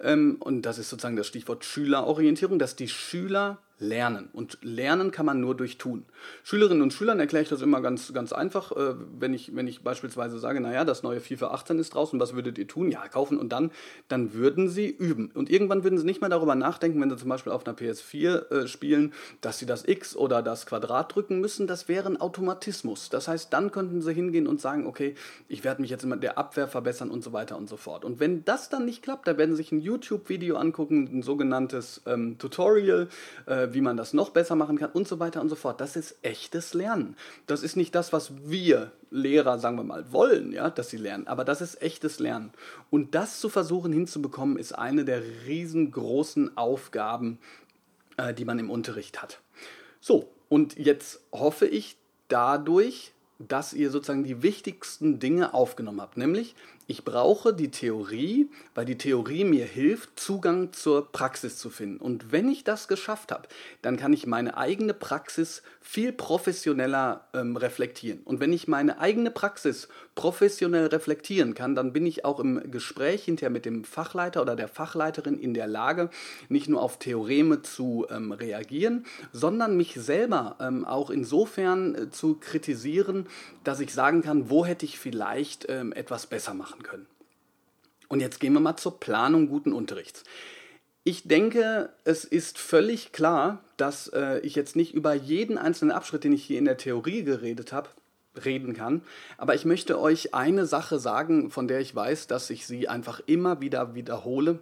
ähm, 0.00 0.36
und 0.38 0.62
das 0.62 0.78
ist 0.78 0.88
sozusagen 0.88 1.16
das 1.16 1.26
Stichwort 1.26 1.64
Schülerorientierung, 1.64 2.58
dass 2.58 2.76
die 2.76 2.88
Schüler 2.88 3.58
lernen. 3.78 4.28
Und 4.32 4.58
lernen 4.62 5.10
kann 5.10 5.26
man 5.26 5.40
nur 5.40 5.54
durch 5.54 5.76
Tun. 5.76 6.06
Schülerinnen 6.44 6.82
und 6.82 6.92
Schülern 6.92 7.20
erkläre 7.20 7.42
ich 7.42 7.48
das 7.48 7.60
immer 7.60 7.80
ganz, 7.80 8.12
ganz 8.12 8.32
einfach, 8.32 8.72
äh, 8.72 8.94
wenn, 9.18 9.34
ich, 9.34 9.54
wenn 9.54 9.68
ich 9.68 9.82
beispielsweise 9.82 10.38
sage, 10.38 10.60
naja, 10.60 10.84
das 10.84 11.02
neue 11.02 11.20
FIFA 11.20 11.48
18 11.48 11.78
ist 11.78 11.94
draußen, 11.94 12.18
was 12.18 12.34
würdet 12.34 12.56
ihr 12.58 12.66
tun? 12.66 12.90
Ja, 12.90 13.06
kaufen 13.08 13.38
und 13.38 13.50
dann, 13.50 13.70
dann 14.08 14.32
würden 14.32 14.68
sie 14.68 14.88
üben. 14.88 15.30
Und 15.34 15.50
irgendwann 15.50 15.84
würden 15.84 15.98
sie 15.98 16.06
nicht 16.06 16.20
mehr 16.20 16.30
darüber 16.30 16.54
nachdenken, 16.54 17.00
wenn 17.00 17.10
sie 17.10 17.16
zum 17.16 17.28
Beispiel 17.28 17.52
auf 17.52 17.66
einer 17.66 17.76
PS4 17.76 18.50
äh, 18.50 18.68
spielen, 18.68 19.12
dass 19.42 19.58
sie 19.58 19.66
das 19.66 19.86
X 19.86 20.16
oder 20.16 20.42
das 20.42 20.64
Quadrat 20.64 21.14
drücken 21.14 21.40
müssen. 21.40 21.66
Das 21.66 21.88
wäre 21.88 22.08
ein 22.08 22.20
Automatismus. 22.20 23.10
Das 23.10 23.28
heißt, 23.28 23.52
dann 23.52 23.72
könnten 23.72 24.00
sie 24.00 24.14
hingehen 24.14 24.46
und 24.46 24.60
sagen, 24.60 24.86
okay, 24.86 25.14
ich 25.48 25.64
werde 25.64 25.82
mich 25.82 25.90
jetzt 25.90 26.04
immer 26.04 26.16
der 26.16 26.38
Abwehr 26.38 26.68
verbessern 26.68 27.10
und 27.10 27.22
so 27.22 27.32
weiter 27.34 27.58
und 27.58 27.68
so 27.68 27.76
fort. 27.76 28.04
Und 28.06 28.20
wenn 28.20 28.44
das 28.44 28.70
dann 28.70 28.86
nicht 28.86 29.02
klappt, 29.02 29.28
dann 29.28 29.36
werden 29.36 29.52
sie 29.52 29.58
sich 29.58 29.72
ein 29.72 29.80
YouTube-Video 29.80 30.56
angucken, 30.56 31.08
ein 31.12 31.22
sogenanntes 31.22 32.00
ähm, 32.06 32.38
Tutorial, 32.38 33.08
äh, 33.44 33.65
wie 33.74 33.80
man 33.80 33.96
das 33.96 34.12
noch 34.12 34.30
besser 34.30 34.56
machen 34.56 34.78
kann 34.78 34.90
und 34.90 35.06
so 35.08 35.20
weiter 35.20 35.40
und 35.40 35.48
so 35.48 35.56
fort. 35.56 35.80
Das 35.80 35.96
ist 35.96 36.16
echtes 36.22 36.74
Lernen. 36.74 37.16
Das 37.46 37.62
ist 37.62 37.76
nicht 37.76 37.94
das, 37.94 38.12
was 38.12 38.32
wir 38.44 38.92
Lehrer, 39.10 39.58
sagen 39.58 39.76
wir 39.76 39.84
mal, 39.84 40.12
wollen, 40.12 40.52
ja, 40.52 40.70
dass 40.70 40.90
sie 40.90 40.96
lernen, 40.96 41.26
aber 41.26 41.44
das 41.44 41.60
ist 41.60 41.80
echtes 41.80 42.18
Lernen. 42.18 42.52
Und 42.90 43.14
das 43.14 43.40
zu 43.40 43.48
versuchen 43.48 43.92
hinzubekommen, 43.92 44.58
ist 44.58 44.72
eine 44.72 45.04
der 45.04 45.22
riesengroßen 45.46 46.56
Aufgaben, 46.56 47.38
äh, 48.16 48.34
die 48.34 48.44
man 48.44 48.58
im 48.58 48.70
Unterricht 48.70 49.22
hat. 49.22 49.40
So, 50.00 50.28
und 50.48 50.76
jetzt 50.78 51.20
hoffe 51.32 51.66
ich 51.66 51.96
dadurch, 52.28 53.12
dass 53.38 53.72
ihr 53.72 53.90
sozusagen 53.90 54.24
die 54.24 54.42
wichtigsten 54.42 55.18
Dinge 55.18 55.54
aufgenommen 55.54 56.00
habt, 56.00 56.16
nämlich 56.16 56.54
ich 56.88 57.04
brauche 57.04 57.52
die 57.52 57.72
Theorie, 57.72 58.48
weil 58.74 58.84
die 58.84 58.98
Theorie 58.98 59.44
mir 59.44 59.64
hilft, 59.64 60.20
Zugang 60.20 60.72
zur 60.72 61.10
Praxis 61.10 61.58
zu 61.58 61.68
finden. 61.68 61.98
Und 61.98 62.30
wenn 62.30 62.48
ich 62.48 62.62
das 62.62 62.86
geschafft 62.86 63.32
habe, 63.32 63.48
dann 63.82 63.96
kann 63.96 64.12
ich 64.12 64.26
meine 64.26 64.56
eigene 64.56 64.94
Praxis 64.94 65.62
viel 65.80 66.12
professioneller 66.12 67.26
ähm, 67.34 67.56
reflektieren. 67.56 68.20
Und 68.24 68.38
wenn 68.38 68.52
ich 68.52 68.68
meine 68.68 69.00
eigene 69.00 69.32
Praxis 69.32 69.88
professionell 70.14 70.86
reflektieren 70.86 71.54
kann, 71.54 71.74
dann 71.74 71.92
bin 71.92 72.06
ich 72.06 72.24
auch 72.24 72.38
im 72.38 72.70
Gespräch 72.70 73.24
hinterher 73.24 73.50
mit 73.50 73.64
dem 73.64 73.84
Fachleiter 73.84 74.42
oder 74.42 74.54
der 74.54 74.68
Fachleiterin 74.68 75.38
in 75.38 75.54
der 75.54 75.66
Lage, 75.66 76.10
nicht 76.48 76.68
nur 76.68 76.82
auf 76.82 76.98
Theoreme 76.98 77.62
zu 77.62 78.06
ähm, 78.10 78.30
reagieren, 78.32 79.06
sondern 79.32 79.76
mich 79.76 79.94
selber 79.94 80.56
ähm, 80.60 80.84
auch 80.84 81.10
insofern 81.10 81.94
äh, 81.94 82.10
zu 82.10 82.36
kritisieren, 82.36 83.26
dass 83.64 83.80
ich 83.80 83.92
sagen 83.92 84.22
kann, 84.22 84.50
wo 84.50 84.64
hätte 84.64 84.84
ich 84.84 84.98
vielleicht 84.98 85.66
ähm, 85.68 85.92
etwas 85.92 86.26
besser 86.26 86.54
machen 86.54 86.75
können. 86.82 87.06
Und 88.08 88.20
jetzt 88.20 88.40
gehen 88.40 88.52
wir 88.52 88.60
mal 88.60 88.76
zur 88.76 89.00
Planung 89.00 89.48
guten 89.48 89.72
Unterrichts. 89.72 90.22
Ich 91.04 91.28
denke, 91.28 91.90
es 92.04 92.24
ist 92.24 92.58
völlig 92.58 93.12
klar, 93.12 93.62
dass 93.76 94.08
äh, 94.08 94.40
ich 94.40 94.54
jetzt 94.56 94.74
nicht 94.74 94.92
über 94.92 95.14
jeden 95.14 95.56
einzelnen 95.56 95.92
Abschnitt, 95.92 96.24
den 96.24 96.32
ich 96.32 96.44
hier 96.44 96.58
in 96.58 96.64
der 96.64 96.78
Theorie 96.78 97.22
geredet 97.22 97.72
habe, 97.72 97.88
reden 98.44 98.74
kann. 98.74 99.02
Aber 99.38 99.54
ich 99.54 99.64
möchte 99.64 100.00
euch 100.00 100.34
eine 100.34 100.66
Sache 100.66 100.98
sagen, 100.98 101.50
von 101.50 101.68
der 101.68 101.80
ich 101.80 101.94
weiß, 101.94 102.26
dass 102.26 102.50
ich 102.50 102.66
sie 102.66 102.88
einfach 102.88 103.20
immer 103.26 103.60
wieder 103.60 103.94
wiederhole 103.94 104.58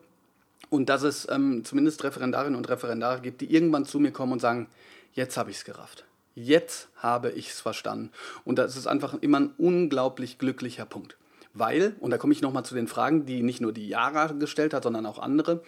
und 0.71 0.89
dass 0.89 1.03
es 1.03 1.27
ähm, 1.31 1.65
zumindest 1.65 2.05
Referendarinnen 2.05 2.57
und 2.57 2.69
Referendare 2.69 3.21
gibt, 3.21 3.41
die 3.41 3.53
irgendwann 3.53 3.87
zu 3.87 3.99
mir 3.99 4.13
kommen 4.13 4.33
und 4.33 4.41
sagen, 4.41 4.69
jetzt 5.15 5.37
habe 5.37 5.51
ich 5.51 5.57
es 5.57 5.65
gerafft. 5.65 6.05
Jetzt 6.35 6.89
habe 6.97 7.31
ich 7.31 7.51
es 7.51 7.61
verstanden. 7.61 8.11
Und 8.45 8.59
das 8.59 8.77
ist 8.77 8.87
einfach 8.87 9.15
immer 9.21 9.41
ein 9.41 9.55
unglaublich 9.57 10.39
glücklicher 10.39 10.85
Punkt. 10.85 11.17
Weil, 11.55 11.95
und 12.01 12.11
da 12.11 12.19
komme 12.19 12.33
ich 12.33 12.43
nochmal 12.43 12.65
zu 12.65 12.75
den 12.75 12.89
Fragen, 12.89 13.27
die 13.27 13.43
nicht 13.43 13.61
nur 13.61 13.73
die 13.73 13.89
Yara 13.89 14.27
gestellt 14.27 14.75
hat, 14.75 14.83
sondern 14.83 15.07
auch 15.07 15.19
andere, 15.19 15.63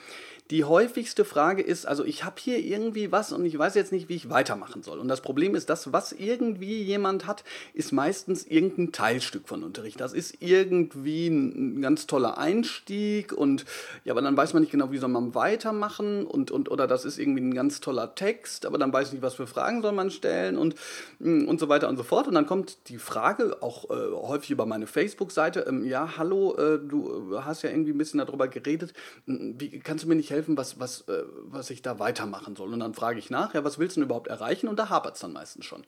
die 0.51 0.63
häufigste 0.63 1.25
Frage 1.25 1.63
ist, 1.63 1.87
also 1.87 2.05
ich 2.05 2.25
habe 2.25 2.37
hier 2.39 2.59
irgendwie 2.59 3.11
was 3.11 3.33
und 3.33 3.45
ich 3.45 3.59
weiß 3.59 3.75
jetzt 3.75 3.91
nicht, 3.91 4.09
wie 4.09 4.15
ich 4.15 4.31
weitermachen 4.31 4.85
soll. 4.85 5.01
Und 5.01 5.09
das 5.09 5.21
Problem 5.21 5.57
ist, 5.57 5.69
das, 5.69 5.93
was 5.93 6.13
irgendwie 6.13 6.83
jemand 6.83 7.27
hat, 7.27 7.43
ist 7.75 7.91
meistens 7.91 8.47
irgendein 8.47 8.93
Teilstück 8.93 9.49
von 9.49 9.65
Unterricht. 9.65 10.01
Das 10.01 10.13
ist 10.13 10.37
irgendwie 10.41 11.27
ein 11.27 11.83
ganz 11.83 12.07
toller 12.07 12.39
Einstieg 12.39 13.33
und 13.33 13.65
ja, 14.05 14.13
aber 14.13 14.23
dann 14.23 14.37
weiß 14.37 14.53
man 14.53 14.63
nicht 14.63 14.71
genau, 14.71 14.93
wie 14.93 14.99
soll 14.99 15.09
man 15.09 15.35
weitermachen 15.35 16.25
und, 16.25 16.53
und 16.53 16.71
oder 16.71 16.87
das 16.87 17.05
ist 17.05 17.19
irgendwie 17.19 17.43
ein 17.43 17.55
ganz 17.55 17.81
toller 17.81 18.15
Text, 18.15 18.67
aber 18.67 18.79
dann 18.79 18.93
weiß 18.93 19.09
ich 19.09 19.15
nicht, 19.15 19.23
was 19.23 19.35
für 19.35 19.49
Fragen 19.49 19.83
soll 19.83 19.93
man 19.93 20.13
stellen 20.13 20.59
und, 20.59 20.77
und 21.19 21.59
so 21.59 21.69
weiter 21.69 21.89
und 21.89 21.97
so 21.97 22.05
fort. 22.05 22.29
Und 22.29 22.35
dann 22.35 22.47
kommt 22.47 22.89
die 22.89 22.99
Frage, 22.99 23.63
auch 23.63 23.91
äh, 23.91 24.13
häufig 24.13 24.51
über 24.51 24.67
meine 24.67 24.87
Facebook-Seite, 24.87 25.67
ähm, 25.83 25.87
ja, 25.87 26.17
hallo, 26.17 26.55
äh, 26.57 26.79
du 26.79 27.39
hast 27.45 27.63
ja 27.63 27.71
irgendwie 27.71 27.93
ein 27.93 27.99
bisschen 27.99 28.19
darüber 28.19 28.49
geredet, 28.49 28.95
wie 29.27 29.81
kannst 29.81 30.05
du 30.05 30.09
mir 30.09 30.15
nicht 30.15 30.31
helfen? 30.31 30.47
helfen, 30.47 30.57
was, 30.57 30.79
was, 30.79 31.01
äh, 31.09 31.25
was 31.45 31.71
ich 31.71 31.83
da 31.83 31.99
weitermachen 31.99 32.57
soll. 32.57 32.73
Und 32.73 32.81
dann 32.81 32.95
frage 32.95 33.19
ich 33.19 33.31
nach, 33.31 33.55
ja, 33.55 33.65
was 33.65 33.79
willst 33.79 33.97
du 33.97 34.01
denn 34.01 34.07
überhaupt 34.07 34.29
erreichen? 34.29 34.69
Und 34.69 34.79
da 34.79 34.89
hapert 34.89 35.15
es 35.15 35.21
dann 35.21 35.33
meistens 35.33 35.65
schon. 35.65 35.85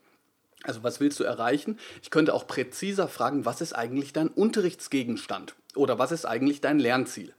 Also 0.69 0.83
was 0.83 1.01
willst 1.01 1.19
du 1.19 1.25
erreichen? 1.25 1.79
Ich 2.03 2.11
könnte 2.11 2.35
auch 2.35 2.47
präziser 2.47 3.09
fragen, 3.09 3.47
was 3.47 3.63
ist 3.63 3.73
eigentlich 3.73 4.13
dein 4.13 4.29
Unterrichtsgegenstand? 4.29 5.55
Oder 5.75 5.99
was 5.99 6.13
ist 6.13 6.27
eigentlich 6.27 6.61
dein 6.61 6.79
Lernziel? 6.79 7.33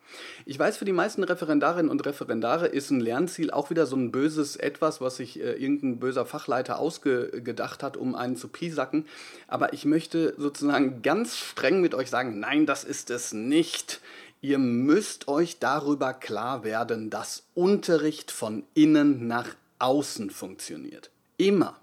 Ich 0.48 0.58
weiß, 0.58 0.78
für 0.78 0.86
die 0.86 0.94
meisten 0.94 1.24
Referendarinnen 1.24 1.92
und 1.92 2.04
Referendare 2.08 2.66
ist 2.66 2.90
ein 2.90 3.00
Lernziel 3.00 3.52
auch 3.52 3.70
wieder 3.70 3.86
so 3.86 3.96
ein 3.96 4.12
böses 4.12 4.56
Etwas, 4.56 5.00
was 5.00 5.18
sich 5.18 5.40
äh, 5.40 5.52
irgendein 5.52 6.00
böser 6.00 6.26
Fachleiter 6.26 6.80
ausgedacht 6.80 7.84
hat, 7.84 7.98
um 7.98 8.16
einen 8.16 8.36
zu 8.36 8.48
piesacken. 8.48 9.06
Aber 9.48 9.74
ich 9.74 9.86
möchte 9.86 10.34
sozusagen 10.38 11.04
ganz 11.04 11.38
streng 11.38 11.82
mit 11.82 11.94
euch 11.94 12.10
sagen, 12.10 12.40
nein, 12.40 12.66
das 12.66 12.84
ist 12.84 13.12
es 13.12 13.32
nicht. 13.32 14.02
Ihr 14.42 14.58
müsst 14.58 15.28
euch 15.28 15.60
darüber 15.60 16.16
klar 16.16 16.64
werden, 16.64 17.12
dass 17.12 17.44
Unterricht 17.54 18.32
von 18.32 18.64
innen 18.74 19.28
nach 19.28 19.50
außen 19.78 20.32
funktioniert. 20.32 21.12
Immer. 21.38 21.80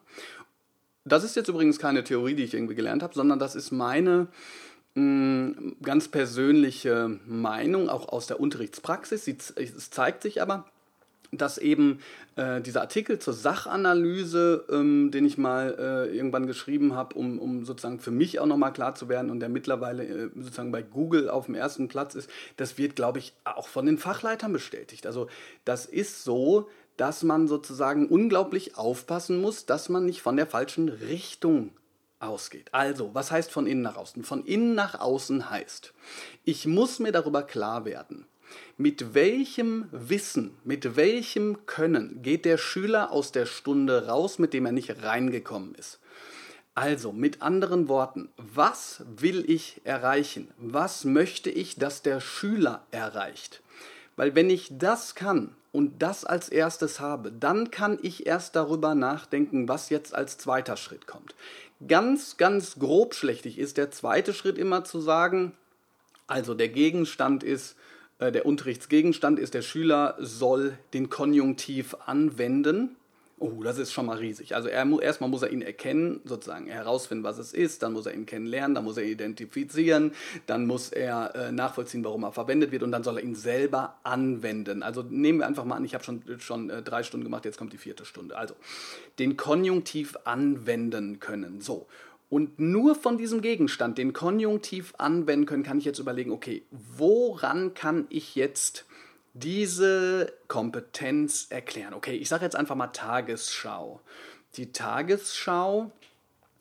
Das 1.06 1.22
ist 1.22 1.36
jetzt 1.36 1.48
übrigens 1.48 1.78
keine 1.78 2.02
Theorie, 2.02 2.34
die 2.34 2.42
ich 2.42 2.52
irgendwie 2.52 2.74
gelernt 2.74 3.02
habe, 3.02 3.14
sondern 3.14 3.38
das 3.38 3.54
ist 3.54 3.70
meine 3.70 4.26
mh, 4.94 5.02
mm, 5.02 5.76
ganz 5.82 6.08
persönliche 6.08 7.18
Meinung, 7.26 7.88
auch 7.88 8.08
aus 8.08 8.26
der 8.26 8.40
Unterrichtspraxis. 8.40 9.28
es 9.28 9.90
zeigt 9.90 10.22
sich 10.22 10.42
aber, 10.42 10.66
dass 11.30 11.58
eben 11.58 12.00
äh, 12.34 12.60
dieser 12.60 12.80
Artikel 12.80 13.18
zur 13.18 13.34
Sachanalyse, 13.34 14.64
ähm, 14.70 15.10
den 15.10 15.26
ich 15.26 15.38
mal 15.38 15.76
äh, 15.78 16.16
irgendwann 16.16 16.46
geschrieben 16.46 16.94
habe, 16.94 17.14
um, 17.14 17.38
um 17.38 17.64
sozusagen 17.64 18.00
für 18.00 18.10
mich 18.10 18.40
auch 18.40 18.46
nochmal 18.46 18.72
klar 18.72 18.94
zu 18.94 19.08
werden 19.08 19.30
und 19.30 19.40
der 19.40 19.48
mittlerweile 19.48 20.04
äh, 20.04 20.30
sozusagen 20.34 20.72
bei 20.72 20.82
Google 20.82 21.28
auf 21.28 21.46
dem 21.46 21.54
ersten 21.54 21.88
Platz 21.88 22.14
ist, 22.14 22.30
das 22.56 22.78
wird, 22.78 22.96
glaube 22.96 23.18
ich, 23.18 23.32
auch 23.44 23.68
von 23.68 23.86
den 23.86 23.98
Fachleitern 23.98 24.52
bestätigt. 24.52 25.06
Also 25.06 25.28
das 25.64 25.86
ist 25.86 26.24
so, 26.24 26.68
dass 26.96 27.22
man 27.22 27.48
sozusagen 27.48 28.08
unglaublich 28.08 28.76
aufpassen 28.76 29.40
muss, 29.40 29.66
dass 29.66 29.88
man 29.88 30.06
nicht 30.06 30.22
von 30.22 30.36
der 30.36 30.46
falschen 30.46 30.88
Richtung 30.88 31.70
ausgeht. 32.18 32.68
Also, 32.72 33.10
was 33.14 33.30
heißt 33.30 33.50
von 33.50 33.66
innen 33.66 33.82
nach 33.82 33.96
außen? 33.96 34.24
Von 34.24 34.44
innen 34.44 34.74
nach 34.74 34.98
außen 34.98 35.50
heißt, 35.50 35.92
ich 36.44 36.66
muss 36.66 36.98
mir 36.98 37.12
darüber 37.12 37.42
klar 37.42 37.84
werden, 37.84 38.26
mit 38.76 39.14
welchem 39.14 39.88
Wissen, 39.90 40.56
mit 40.64 40.96
welchem 40.96 41.66
Können 41.66 42.22
geht 42.22 42.44
der 42.44 42.58
Schüler 42.58 43.10
aus 43.10 43.32
der 43.32 43.46
Stunde 43.46 44.06
raus, 44.06 44.38
mit 44.38 44.54
dem 44.54 44.66
er 44.66 44.72
nicht 44.72 45.02
reingekommen 45.02 45.74
ist? 45.74 46.00
Also, 46.74 47.12
mit 47.12 47.40
anderen 47.40 47.88
Worten, 47.88 48.28
was 48.36 49.02
will 49.06 49.48
ich 49.50 49.80
erreichen? 49.84 50.48
Was 50.58 51.04
möchte 51.04 51.50
ich, 51.50 51.76
dass 51.76 52.02
der 52.02 52.20
Schüler 52.20 52.86
erreicht? 52.90 53.62
Weil 54.16 54.34
wenn 54.34 54.50
ich 54.50 54.68
das 54.72 55.14
kann 55.14 55.54
und 55.76 56.00
das 56.00 56.24
als 56.24 56.48
erstes 56.48 57.00
habe, 57.00 57.30
dann 57.30 57.70
kann 57.70 57.98
ich 58.00 58.26
erst 58.26 58.56
darüber 58.56 58.94
nachdenken, 58.94 59.68
was 59.68 59.90
jetzt 59.90 60.14
als 60.14 60.38
zweiter 60.38 60.78
Schritt 60.78 61.06
kommt. 61.06 61.34
Ganz, 61.86 62.38
ganz 62.38 62.78
grobschlächtig 62.78 63.58
ist 63.58 63.76
der 63.76 63.90
zweite 63.90 64.32
Schritt 64.32 64.56
immer 64.56 64.84
zu 64.84 65.02
sagen, 65.02 65.52
also 66.26 66.54
der 66.54 66.70
Gegenstand 66.70 67.42
ist, 67.42 67.76
äh, 68.18 68.32
der 68.32 68.46
Unterrichtsgegenstand 68.46 69.38
ist, 69.38 69.52
der 69.52 69.60
Schüler 69.60 70.16
soll 70.18 70.78
den 70.94 71.10
Konjunktiv 71.10 71.94
anwenden. 72.06 72.96
Oh, 73.38 73.62
das 73.62 73.76
ist 73.76 73.92
schon 73.92 74.06
mal 74.06 74.16
riesig. 74.16 74.54
Also 74.54 74.68
er, 74.68 74.86
erstmal 75.02 75.28
muss 75.28 75.42
er 75.42 75.50
ihn 75.50 75.60
erkennen, 75.60 76.22
sozusagen 76.24 76.68
herausfinden, 76.68 77.22
was 77.22 77.36
es 77.36 77.52
ist, 77.52 77.82
dann 77.82 77.92
muss 77.92 78.06
er 78.06 78.14
ihn 78.14 78.24
kennenlernen, 78.24 78.74
dann 78.74 78.84
muss 78.84 78.96
er 78.96 79.04
identifizieren, 79.04 80.12
dann 80.46 80.66
muss 80.66 80.88
er 80.88 81.34
äh, 81.34 81.52
nachvollziehen, 81.52 82.02
warum 82.02 82.22
er 82.22 82.32
verwendet 82.32 82.72
wird 82.72 82.82
und 82.82 82.92
dann 82.92 83.04
soll 83.04 83.18
er 83.18 83.24
ihn 83.24 83.34
selber 83.34 83.98
anwenden. 84.04 84.82
Also 84.82 85.02
nehmen 85.02 85.40
wir 85.40 85.46
einfach 85.46 85.66
mal 85.66 85.76
an, 85.76 85.84
ich 85.84 85.92
habe 85.92 86.02
schon, 86.02 86.22
schon 86.38 86.70
äh, 86.70 86.82
drei 86.82 87.02
Stunden 87.02 87.24
gemacht, 87.24 87.44
jetzt 87.44 87.58
kommt 87.58 87.74
die 87.74 87.78
vierte 87.78 88.06
Stunde. 88.06 88.38
Also 88.38 88.54
den 89.18 89.36
Konjunktiv 89.36 90.16
anwenden 90.24 91.20
können. 91.20 91.60
So. 91.60 91.86
Und 92.30 92.58
nur 92.58 92.94
von 92.94 93.18
diesem 93.18 93.42
Gegenstand 93.42 93.98
den 93.98 94.14
Konjunktiv 94.14 94.94
anwenden 94.96 95.44
können, 95.44 95.62
kann 95.62 95.76
ich 95.76 95.84
jetzt 95.84 95.98
überlegen, 95.98 96.30
okay, 96.30 96.62
woran 96.70 97.74
kann 97.74 98.06
ich 98.08 98.34
jetzt 98.34 98.86
diese 99.38 100.32
Kompetenz 100.48 101.46
erklären? 101.50 101.94
Okay, 101.94 102.16
ich 102.16 102.28
sage 102.28 102.44
jetzt 102.44 102.56
einfach 102.56 102.74
mal 102.74 102.88
Tagesschau. 102.88 104.00
Die 104.56 104.72
Tagesschau 104.72 105.92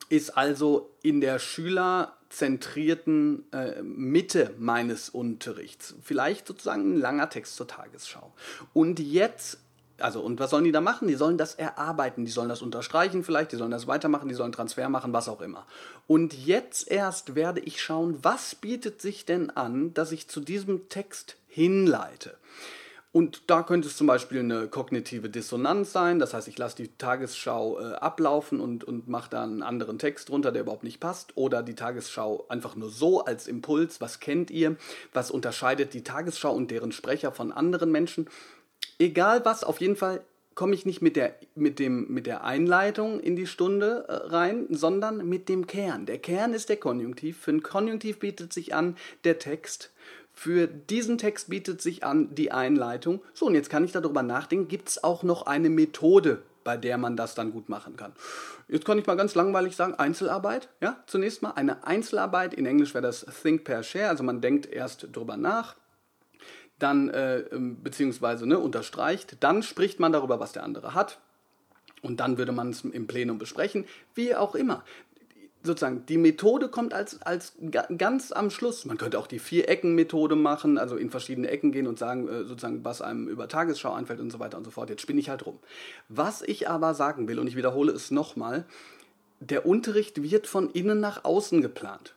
ist 0.10 0.38
also 0.38 0.92
in 1.02 1.22
der 1.22 1.40
schülerzentrierten 1.40 3.52
äh, 3.52 3.82
Mitte 3.82 4.54
meines 4.58 5.10
Unterrichts. 5.10 5.96
Vielleicht 6.04 6.46
sozusagen 6.48 6.94
ein 6.94 6.98
langer 6.98 7.30
Text 7.30 7.56
zur 7.56 7.68
Tagesschau. 7.68 8.34
Und 8.74 9.00
jetzt 9.00 9.60
also, 9.98 10.22
und 10.22 10.42
was 10.42 10.50
sollen 10.50 10.66
die 10.66 10.74
da 10.74 10.82
machen? 10.82 11.08
Die 11.08 11.16
sollen 11.16 11.38
das 11.38 11.56
erarbeiten, 11.56 12.26
die 12.26 12.32
sollen 12.32 12.50
das 12.50 12.62
unterstreichen 12.62 13.24
vielleicht, 13.24 13.54
die 13.54 13.56
sollen 13.56 13.72
das 13.72 13.88
weitermachen, 13.88 14.28
die 14.28 14.36
sollen 14.36 14.52
Transfer 14.52 14.90
machen, 14.90 15.14
was 15.14 15.30
auch 15.30 15.40
immer. 15.40 15.66
Und 16.06 16.34
jetzt 16.34 16.92
erst 16.92 17.36
werde 17.36 17.62
ich 17.62 17.82
schauen, 17.82 18.20
was 18.22 18.56
bietet 18.56 19.02
sich 19.02 19.26
denn 19.26 19.52
an, 19.52 19.94
dass 19.94 20.12
ich 20.12 20.28
zu 20.28 20.42
diesem 20.42 20.90
Text 20.90 21.38
hinleite. 21.56 22.38
Und 23.12 23.44
da 23.48 23.64
könnte 23.64 23.88
es 23.88 23.96
zum 23.96 24.08
Beispiel 24.08 24.40
eine 24.42 24.68
kognitive 24.68 25.30
Dissonanz 25.30 25.94
sein, 25.94 26.20
das 26.20 26.34
heißt, 26.34 26.50
ich 26.50 26.58
lasse 26.58 26.76
die 26.76 26.90
Tagesschau 26.98 27.80
äh, 27.80 27.94
ablaufen 27.94 28.60
und, 28.60 28.84
und 28.84 29.08
mache 29.08 29.30
da 29.30 29.44
einen 29.44 29.64
anderen 29.64 30.00
Text 30.00 30.28
drunter, 30.28 30.52
der 30.52 30.64
überhaupt 30.64 30.84
nicht 30.84 31.00
passt. 31.00 31.38
Oder 31.38 31.64
die 31.64 31.76
Tagesschau 31.76 32.46
einfach 32.50 32.76
nur 32.76 32.90
so 32.90 33.24
als 33.24 33.48
Impuls, 33.48 34.02
was 34.02 34.20
kennt 34.20 34.52
ihr, 34.52 34.76
was 35.14 35.32
unterscheidet 35.32 35.94
die 35.94 36.04
Tagesschau 36.04 36.54
und 36.54 36.72
deren 36.72 36.92
Sprecher 36.92 37.32
von 37.32 37.54
anderen 37.54 37.90
Menschen 37.90 38.28
egal 39.00 39.44
was, 39.46 39.64
auf 39.64 39.82
jeden 39.82 39.96
Fall 39.96 40.24
komme 40.54 40.74
ich 40.74 40.86
nicht 40.86 41.02
mit 41.02 41.18
der, 41.18 41.36
mit, 41.56 41.80
dem, 41.80 42.08
mit 42.10 42.28
der 42.28 42.46
Einleitung 42.46 43.20
in 43.20 43.36
die 43.36 43.48
Stunde 43.48 44.06
äh, 44.08 44.14
rein, 44.14 44.68
sondern 44.70 45.28
mit 45.28 45.50
dem 45.50 45.68
Kern. 45.68 46.06
Der 46.06 46.18
Kern 46.18 46.54
ist 46.54 46.70
der 46.70 46.78
Konjunktiv. 46.78 47.40
Für 47.40 47.52
einen 47.52 47.64
Konjunktiv 47.64 48.20
bietet 48.20 48.54
sich 48.54 48.74
an 48.74 48.96
der 49.26 49.38
Text. 49.38 49.92
Für 50.36 50.68
diesen 50.68 51.18
Text 51.18 51.50
bietet 51.50 51.82
sich 51.82 52.04
an 52.04 52.36
die 52.36 52.52
Einleitung. 52.52 53.22
So, 53.34 53.48
und 53.48 53.56
jetzt 53.56 53.70
kann 53.70 53.84
ich 53.84 53.94
darüber 53.94 54.22
nachdenken, 54.22 54.68
gibt 54.68 54.90
es 54.90 55.04
auch 55.04 55.24
noch 55.24 55.48
eine 55.48 55.70
Methode, 55.70 56.44
bei 56.64 56.78
der 56.78 56.98
man 56.98 57.16
das 57.16 57.34
dann 57.34 57.52
gut 57.52 57.70
machen 57.70 57.96
kann. 57.96 58.14
Jetzt 58.68 58.86
kann 58.86 59.00
ich 59.00 59.08
mal 59.08 59.16
ganz 59.16 59.34
langweilig 59.34 59.76
sagen, 59.76 59.96
Einzelarbeit. 59.96 60.70
Ja, 60.82 61.02
zunächst 61.08 61.42
mal 61.42 61.52
eine 61.52 61.88
Einzelarbeit. 61.88 62.54
In 62.54 62.66
Englisch 62.66 62.94
wäre 62.94 63.02
das 63.02 63.26
Think 63.42 63.64
per 63.64 63.82
Share, 63.82 64.10
also 64.10 64.24
man 64.24 64.42
denkt 64.42 64.66
erst 64.68 65.08
drüber 65.16 65.38
nach 65.38 65.76
dann 66.80 67.10
äh, 67.10 67.40
ähm, 67.40 67.82
beziehungsweise 67.82 68.46
ne, 68.46 68.60
unterstreicht, 68.60 69.38
dann 69.42 69.64
spricht 69.64 70.00
man 70.00 70.12
darüber, 70.12 70.40
was 70.40 70.52
der 70.52 70.64
andere 70.64 70.94
hat 70.94 71.20
und 72.02 72.20
dann 72.20 72.38
würde 72.38 72.52
man 72.52 72.70
es 72.70 72.84
im 72.84 73.08
Plenum 73.08 73.38
besprechen, 73.38 73.86
wie 74.14 74.36
auch 74.36 74.56
immer. 74.56 74.84
Sozusagen, 75.66 76.06
die 76.06 76.18
Methode 76.18 76.70
kommt 76.70 76.94
als, 76.94 77.22
als 77.24 77.54
ganz 77.98 78.32
am 78.32 78.50
Schluss. 78.50 78.86
Man 78.86 78.98
könnte 78.98 79.20
auch 79.20 79.28
die 79.28 79.40
Vier-Ecken-Methode 79.40 80.36
machen, 80.36 80.78
also 80.78 80.96
in 80.96 81.10
verschiedene 81.10 81.50
Ecken 81.50 81.72
gehen 81.72 81.88
und 81.88 81.98
sagen, 81.98 82.28
äh, 82.28 82.44
sozusagen, 82.44 82.86
was 82.86 83.02
einem 83.02 83.28
über 83.28 83.48
Tagesschau 83.48 83.94
einfällt 83.94 84.20
und 84.20 84.32
so 84.32 84.40
weiter 84.40 84.58
und 84.58 84.64
so 84.64 84.72
fort. 84.72 84.90
Jetzt 84.90 85.02
spinne 85.02 85.20
ich 85.20 85.30
halt 85.30 85.46
rum. 85.46 85.60
Was 86.08 86.42
ich 86.42 86.70
aber 86.70 86.94
sagen 86.94 87.28
will, 87.28 87.40
und 87.40 87.48
ich 87.48 87.56
wiederhole 87.56 87.92
es 87.92 88.12
nochmal, 88.12 88.66
der 89.40 89.66
Unterricht 89.66 90.22
wird 90.22 90.48
von 90.48 90.70
innen 90.70 91.00
nach 91.00 91.24
außen 91.24 91.62
geplant. 91.62 92.16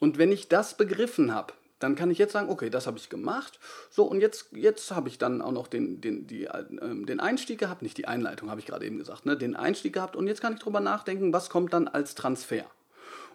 Und 0.00 0.18
wenn 0.18 0.32
ich 0.32 0.48
das 0.48 0.76
begriffen 0.76 1.34
habe, 1.34 1.52
dann 1.78 1.94
kann 1.94 2.10
ich 2.10 2.18
jetzt 2.18 2.32
sagen, 2.32 2.48
okay, 2.50 2.70
das 2.70 2.86
habe 2.86 2.98
ich 2.98 3.08
gemacht. 3.08 3.58
So, 3.90 4.04
und 4.04 4.20
jetzt, 4.20 4.48
jetzt 4.52 4.90
habe 4.90 5.08
ich 5.08 5.18
dann 5.18 5.40
auch 5.40 5.52
noch 5.52 5.68
den, 5.68 6.00
den, 6.00 6.26
die, 6.26 6.46
äh, 6.46 6.64
den 6.70 7.20
Einstieg 7.20 7.58
gehabt, 7.58 7.82
nicht 7.82 7.96
die 7.98 8.08
Einleitung, 8.08 8.50
habe 8.50 8.60
ich 8.60 8.66
gerade 8.66 8.84
eben 8.84 8.98
gesagt, 8.98 9.26
ne? 9.26 9.36
den 9.36 9.54
Einstieg 9.56 9.92
gehabt 9.92 10.16
und 10.16 10.26
jetzt 10.26 10.40
kann 10.40 10.54
ich 10.54 10.58
darüber 10.58 10.80
nachdenken, 10.80 11.32
was 11.32 11.50
kommt 11.50 11.72
dann 11.72 11.88
als 11.88 12.14
Transfer. 12.14 12.64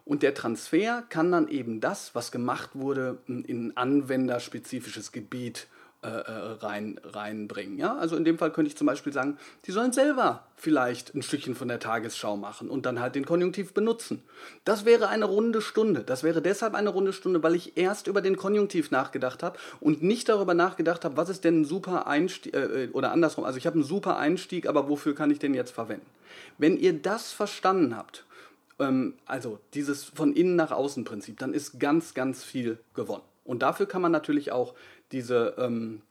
Und 0.06 0.22
der 0.22 0.34
Transfer 0.34 1.04
kann 1.10 1.32
dann 1.32 1.48
eben 1.48 1.80
das, 1.80 2.14
was 2.14 2.32
gemacht 2.32 2.72
wurde, 2.74 3.20
in 3.28 3.68
ein 3.68 3.78
anwenderspezifisches 3.78 5.12
Gebiet 5.12 5.68
äh, 6.04 6.10
äh, 6.10 6.32
rein, 6.60 7.00
reinbringen. 7.02 7.78
Ja? 7.78 7.96
Also 7.96 8.18
in 8.18 8.26
dem 8.26 8.38
Fall 8.38 8.52
könnte 8.52 8.68
ich 8.68 8.76
zum 8.76 8.88
Beispiel 8.88 9.14
sagen, 9.14 9.38
die 9.66 9.72
sollen 9.72 9.94
selber 9.94 10.46
vielleicht 10.58 11.16
ein 11.16 11.22
Stückchen 11.22 11.56
von 11.56 11.70
der 11.70 11.80
Tagesschau 11.80 12.36
machen 12.36 12.70
und 12.70 12.86
dann 12.86 13.00
halt 13.00 13.16
den 13.16 13.26
Konjunktiv 13.26 13.74
benutzen. 13.74 14.22
Das 14.66 14.84
wäre 14.84 15.08
eine 15.08 15.24
runde 15.24 15.62
Stunde. 15.62 16.04
Das 16.04 16.24
wäre 16.24 16.42
deshalb 16.42 16.76
eine 16.76 16.90
runde 16.90 17.14
Stunde, 17.14 17.42
weil 17.42 17.56
ich 17.56 17.78
erst 17.78 18.08
über 18.08 18.20
den 18.20 18.36
Konjunktiv 18.36 18.92
nachgedacht 18.92 19.44
habe 19.44 19.58
und 19.80 20.04
nicht 20.04 20.28
darüber 20.28 20.54
nachgedacht 20.54 21.06
habe, 21.06 21.16
was 21.16 21.30
ist 21.30 21.46
denn 21.46 21.62
ein 21.62 21.66
super 21.66 22.06
Einstieg, 22.06 22.54
äh, 22.54 22.90
oder 22.92 23.14
andersrum, 23.14 23.46
also 23.46 23.58
ich 23.58 23.66
habe 23.66 23.76
einen 23.76 23.86
super 23.86 24.18
Einstieg, 24.18 24.68
aber 24.68 24.90
wofür 24.90 25.16
kann 25.16 25.32
ich 25.32 25.40
den 25.40 25.54
jetzt 25.54 25.72
verwenden? 25.72 26.06
Wenn 26.58 26.76
ihr 26.76 26.92
das 26.92 27.32
verstanden 27.32 27.96
habt, 27.96 28.26
ähm, 28.80 29.16
also 29.26 29.60
dieses 29.74 30.04
von 30.04 30.34
innen 30.34 30.56
nach 30.56 30.72
außen 30.72 31.04
Prinzip, 31.04 31.40
dann 31.40 31.54
ist 31.54 31.80
ganz, 31.80 32.14
ganz 32.14 32.44
viel 32.44 32.80
gewonnen. 32.94 33.24
Und 33.44 33.62
dafür 33.62 33.86
kann 33.86 34.02
man 34.02 34.12
natürlich 34.12 34.52
auch 34.52 34.74
diese, 35.12 35.56
ähm, 35.58 36.02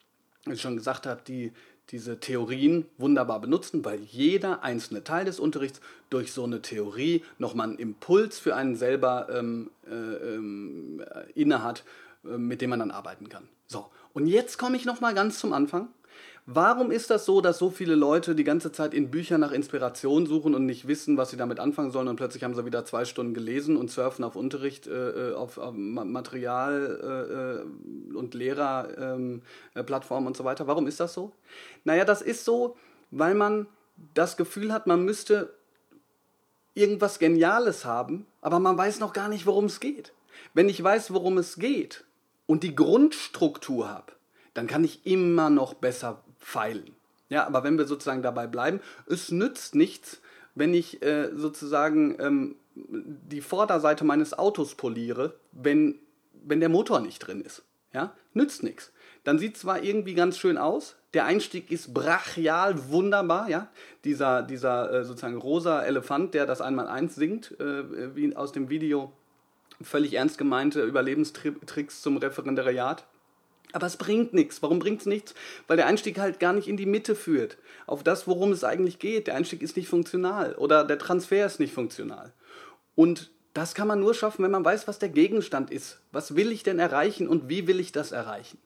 wie 0.45 0.55
ich 0.55 0.61
schon 0.61 0.77
gesagt 0.77 1.07
habe, 1.07 1.23
die, 1.27 1.53
diese 1.91 2.21
Theorien 2.21 2.87
wunderbar 2.97 3.41
benutzen, 3.41 3.85
weil 3.85 4.01
jeder 4.01 4.63
einzelne 4.63 5.05
Teil 5.05 5.25
des 5.25 5.41
Unterrichts 5.41 5.81
durch 6.11 6.33
so 6.33 6.45
eine 6.45 6.63
Theorie 6.63 7.23
nochmal 7.39 7.69
einen 7.69 7.79
Impuls 7.79 8.39
für 8.39 8.55
einen 8.55 8.77
selber 8.77 9.29
ähm, 9.31 9.71
äh, 9.87 9.95
ähm, 9.95 11.03
inne 11.35 11.63
hat, 11.63 11.85
äh, 12.25 12.39
mit 12.39 12.61
dem 12.61 12.71
man 12.71 12.79
dann 12.79 12.91
arbeiten 12.91 13.29
kann. 13.29 13.49
So, 13.67 13.87
und 14.13 14.27
jetzt 14.27 14.59
komme 14.59 14.77
ich 14.77 14.85
nochmal 14.85 15.15
ganz 15.15 15.39
zum 15.39 15.53
Anfang. 15.53 15.89
Warum 16.47 16.91
ist 16.91 17.11
das 17.11 17.25
so, 17.25 17.41
dass 17.41 17.59
so 17.59 17.71
viele 17.71 17.95
Leute 17.95 18.35
die 18.35 18.43
ganze 18.43 18.73
Zeit 18.73 18.95
in 18.95 19.13
Büchern 19.13 19.41
nach 19.41 19.53
Inspiration 19.53 20.27
suchen 20.27 20.57
und 20.57 20.67
nicht 20.67 20.89
wissen, 20.89 21.17
was 21.17 21.31
sie 21.31 21.37
damit 21.37 21.61
anfangen 21.61 21.93
sollen 21.93 22.09
und 22.09 22.17
plötzlich 22.17 22.43
haben 22.43 22.57
sie 22.57 22.67
wieder 22.67 22.85
zwei 22.85 23.05
Stunden 23.05 23.33
gelesen 23.33 23.77
und 23.77 23.93
surfen 23.93 24.25
auf 24.25 24.35
Unterricht, 24.35 24.89
äh, 24.89 25.31
äh 25.31 25.35
auf, 25.35 25.59
auf, 25.59 25.73
Material 25.73 27.63
äh, 27.63 28.13
äh 28.13 28.17
und 28.17 28.35
Lehrerplattformen 28.35 30.25
ähm, 30.25 30.27
äh, 30.27 30.29
und 30.29 30.37
so 30.37 30.45
weiter? 30.45 30.67
Warum 30.67 30.89
ist 30.89 30.99
das 30.99 31.15
so? 31.15 31.31
Naja, 31.85 32.05
das 32.05 32.23
ist 32.23 32.45
so, 32.45 32.77
weil 33.13 33.35
man 33.37 33.69
das 34.15 34.37
Gefühl 34.37 34.73
hat, 34.73 34.89
man 34.89 35.05
müsste 35.05 35.55
irgendwas 36.75 37.21
Geniales 37.21 37.85
haben, 37.85 38.27
aber 38.41 38.59
man 38.59 38.77
weiß 38.77 38.99
noch 38.99 39.13
gar 39.13 39.29
nicht, 39.29 39.47
worum 39.47 39.67
es 39.67 39.79
geht. 39.79 40.13
Wenn 40.55 40.69
ich 40.69 40.83
weiß, 40.83 41.13
worum 41.13 41.39
es 41.39 41.57
geht 41.57 42.05
und 42.47 42.65
die 42.65 42.75
Grundstruktur 42.75 43.89
habe, 43.89 44.13
dann 44.55 44.67
kann 44.67 44.83
ich 44.83 45.07
immer 45.07 45.49
noch 45.49 45.75
besser 45.75 46.25
feilen. 46.43 46.95
Ja, 47.29 47.47
aber 47.47 47.65
wenn 47.65 47.79
wir 47.79 47.87
sozusagen 47.87 48.23
dabei 48.23 48.47
bleiben, 48.47 48.81
es 49.07 49.31
nützt 49.31 49.75
nichts, 49.75 50.21
wenn 50.55 50.75
ich 50.75 51.03
äh, 51.03 51.31
sozusagen 51.35 52.17
ähm, 52.21 52.57
die 52.75 53.41
Vorderseite 53.41 54.05
meines 54.05 54.39
Autos 54.39 54.75
poliere, 54.75 55.35
wenn, 55.53 55.99
wenn 56.45 56.61
der 56.61 56.69
Motor 56.69 57.01
nicht 57.01 57.21
drin 57.21 57.41
ist. 57.41 57.63
Ja, 57.95 58.15
nützt 58.35 58.63
nichts. 58.63 58.93
Dann 59.25 59.39
sieht 59.39 59.57
zwar 59.57 59.83
irgendwie 59.83 60.15
ganz 60.15 60.37
schön 60.37 60.59
aus, 60.59 60.97
der 61.15 61.27
Einstieg 61.27 61.71
ist 61.71 61.93
brachial 61.93 62.91
wunderbar, 62.91 63.49
ja. 63.49 63.69
Dieser, 64.05 64.43
dieser 64.43 64.93
äh, 64.93 65.05
sozusagen 65.05 65.37
rosa 65.37 65.83
Elefant, 65.83 66.35
der 66.35 66.47
das 66.47 66.61
Einmal-Eins 66.61 67.15
singt, 67.15 67.59
äh, 67.61 68.17
wie 68.17 68.35
aus 68.35 68.53
dem 68.53 68.71
Video, 68.71 69.13
völlig 69.83 70.15
ernst 70.15 70.39
gemeinte 70.39 70.83
Überlebenstricks 70.83 72.03
zum 72.03 72.17
Referendariat. 72.17 73.07
Aber 73.73 73.87
es 73.87 73.97
bringt 73.97 74.33
nichts. 74.35 74.63
Warum 74.63 74.79
bringt 74.79 75.01
es 75.01 75.07
nichts? 75.07 75.35
Weil 75.67 75.77
der 75.77 75.87
Einstieg 75.87 76.19
halt 76.19 76.41
gar 76.41 76.53
nicht 76.53 76.69
in 76.69 76.77
die 76.77 76.87
Mitte 76.87 77.15
führt. 77.15 77.59
Auf 77.87 78.03
das, 78.03 78.27
worum 78.27 78.53
es 78.53 78.65
eigentlich 78.65 78.99
geht. 78.99 79.27
Der 79.27 79.35
Einstieg 79.35 79.63
ist 79.63 79.77
nicht 79.77 79.89
funktional 79.89 80.55
oder 80.55 80.85
der 80.85 80.99
Transfer 80.99 81.47
ist 81.47 81.61
nicht 81.61 81.73
funktional. 81.73 82.33
Und 82.95 83.31
das 83.55 83.75
kann 83.75 83.89
man 83.89 84.01
nur 84.01 84.15
schaffen, 84.15 84.45
wenn 84.45 84.51
man 84.51 84.65
weiß, 84.65 84.89
was 84.89 84.99
der 84.99 85.09
Gegenstand 85.09 85.71
ist. 85.71 86.01
Was 86.11 86.37
will 86.37 86.53
ich 86.53 86.63
denn 86.63 86.79
erreichen 86.79 87.29
und 87.29 87.49
wie 87.49 87.67
will 87.67 87.81
ich 87.81 87.93
das 87.93 88.13
erreichen? 88.13 88.59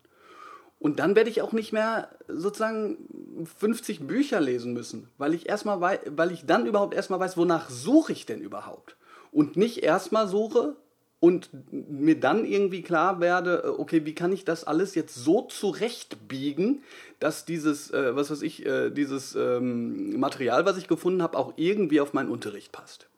Und 0.78 0.98
dann 0.98 1.16
werde 1.16 1.30
ich 1.30 1.42
auch 1.42 1.52
nicht 1.52 1.72
mehr 1.72 2.10
sozusagen 2.28 3.46
50 3.58 4.06
Bücher 4.06 4.40
lesen 4.40 4.72
müssen, 4.74 5.08
weil 5.16 5.34
ich 5.34 5.48
erstmal 5.48 5.80
weil 5.80 6.32
ich 6.32 6.44
dann 6.44 6.66
überhaupt 6.66 6.94
erstmal 6.94 7.18
weiß, 7.18 7.36
wonach 7.36 7.70
suche 7.70 8.12
ich 8.12 8.26
denn 8.26 8.40
überhaupt? 8.40 8.96
Und 9.32 9.56
nicht 9.56 9.82
erstmal 9.82 10.28
suche, 10.28 10.76
und 11.18 11.48
mir 11.70 12.20
dann 12.20 12.44
irgendwie 12.44 12.82
klar 12.82 13.20
werde, 13.20 13.62
äh, 13.64 13.68
okay, 13.68 14.04
wie 14.04 14.14
kann 14.14 14.32
ich 14.32 14.44
das 14.44 14.64
alles 14.64 14.94
jetzt 14.94 15.14
so 15.14 15.42
zurechtbiegen, 15.42 16.82
dass 17.18 17.44
dieses, 17.44 17.90
äh, 17.90 18.14
was 18.14 18.30
weiß 18.30 18.42
ich, 18.42 18.66
äh, 18.66 18.90
dieses 18.90 19.34
ähm, 19.34 20.18
Material, 20.18 20.66
was 20.66 20.76
ich 20.76 20.88
gefunden 20.88 21.22
habe, 21.22 21.38
auch 21.38 21.54
irgendwie 21.56 22.00
auf 22.00 22.12
meinen 22.12 22.30
Unterricht 22.30 22.72
passt. 22.72 23.08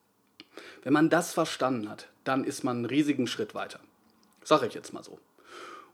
Wenn 0.83 0.93
man 0.93 1.11
das 1.11 1.33
verstanden 1.33 1.89
hat, 1.89 2.09
dann 2.25 2.45
ist 2.45 2.63
man 2.63 2.79
einen 2.79 2.87
riesigen 2.87 3.27
Schritt 3.27 3.55
weiter. 3.55 3.81
Sag 4.45 4.63
ich 4.63 4.75
jetzt 4.75 4.93
mal 4.93 5.03
so. 5.03 5.19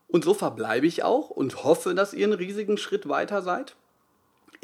Und 0.07 0.25
so 0.25 0.35
verbleibe 0.35 0.87
ich 0.87 1.03
auch 1.03 1.31
und 1.31 1.65
hoffe, 1.65 1.95
dass 1.95 2.13
ihr 2.13 2.27
einen 2.27 2.39
riesigen 2.39 2.77
Schritt 2.77 3.09
weiter 3.09 3.43
seid. 3.43 3.75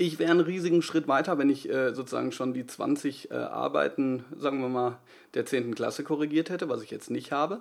Ich 0.01 0.19
wäre 0.19 0.31
einen 0.31 0.41
riesigen 0.41 0.81
Schritt 0.81 1.09
weiter, 1.09 1.37
wenn 1.37 1.51
ich 1.51 1.69
äh, 1.69 1.93
sozusagen 1.93 2.33
schon 2.33 2.55
die 2.55 2.67
20 2.67 3.31
äh, 3.31 3.35
Arbeiten, 3.35 4.25
sagen 4.35 4.63
wir 4.63 4.71
mal, 4.71 4.99
der 5.35 5.45
10. 5.45 5.75
Klasse 5.75 6.05
korrigiert 6.05 6.49
hätte, 6.49 6.71
was 6.71 6.81
ich 6.81 6.91
jetzt 6.91 7.11
nicht 7.11 7.33
habe. 7.33 7.61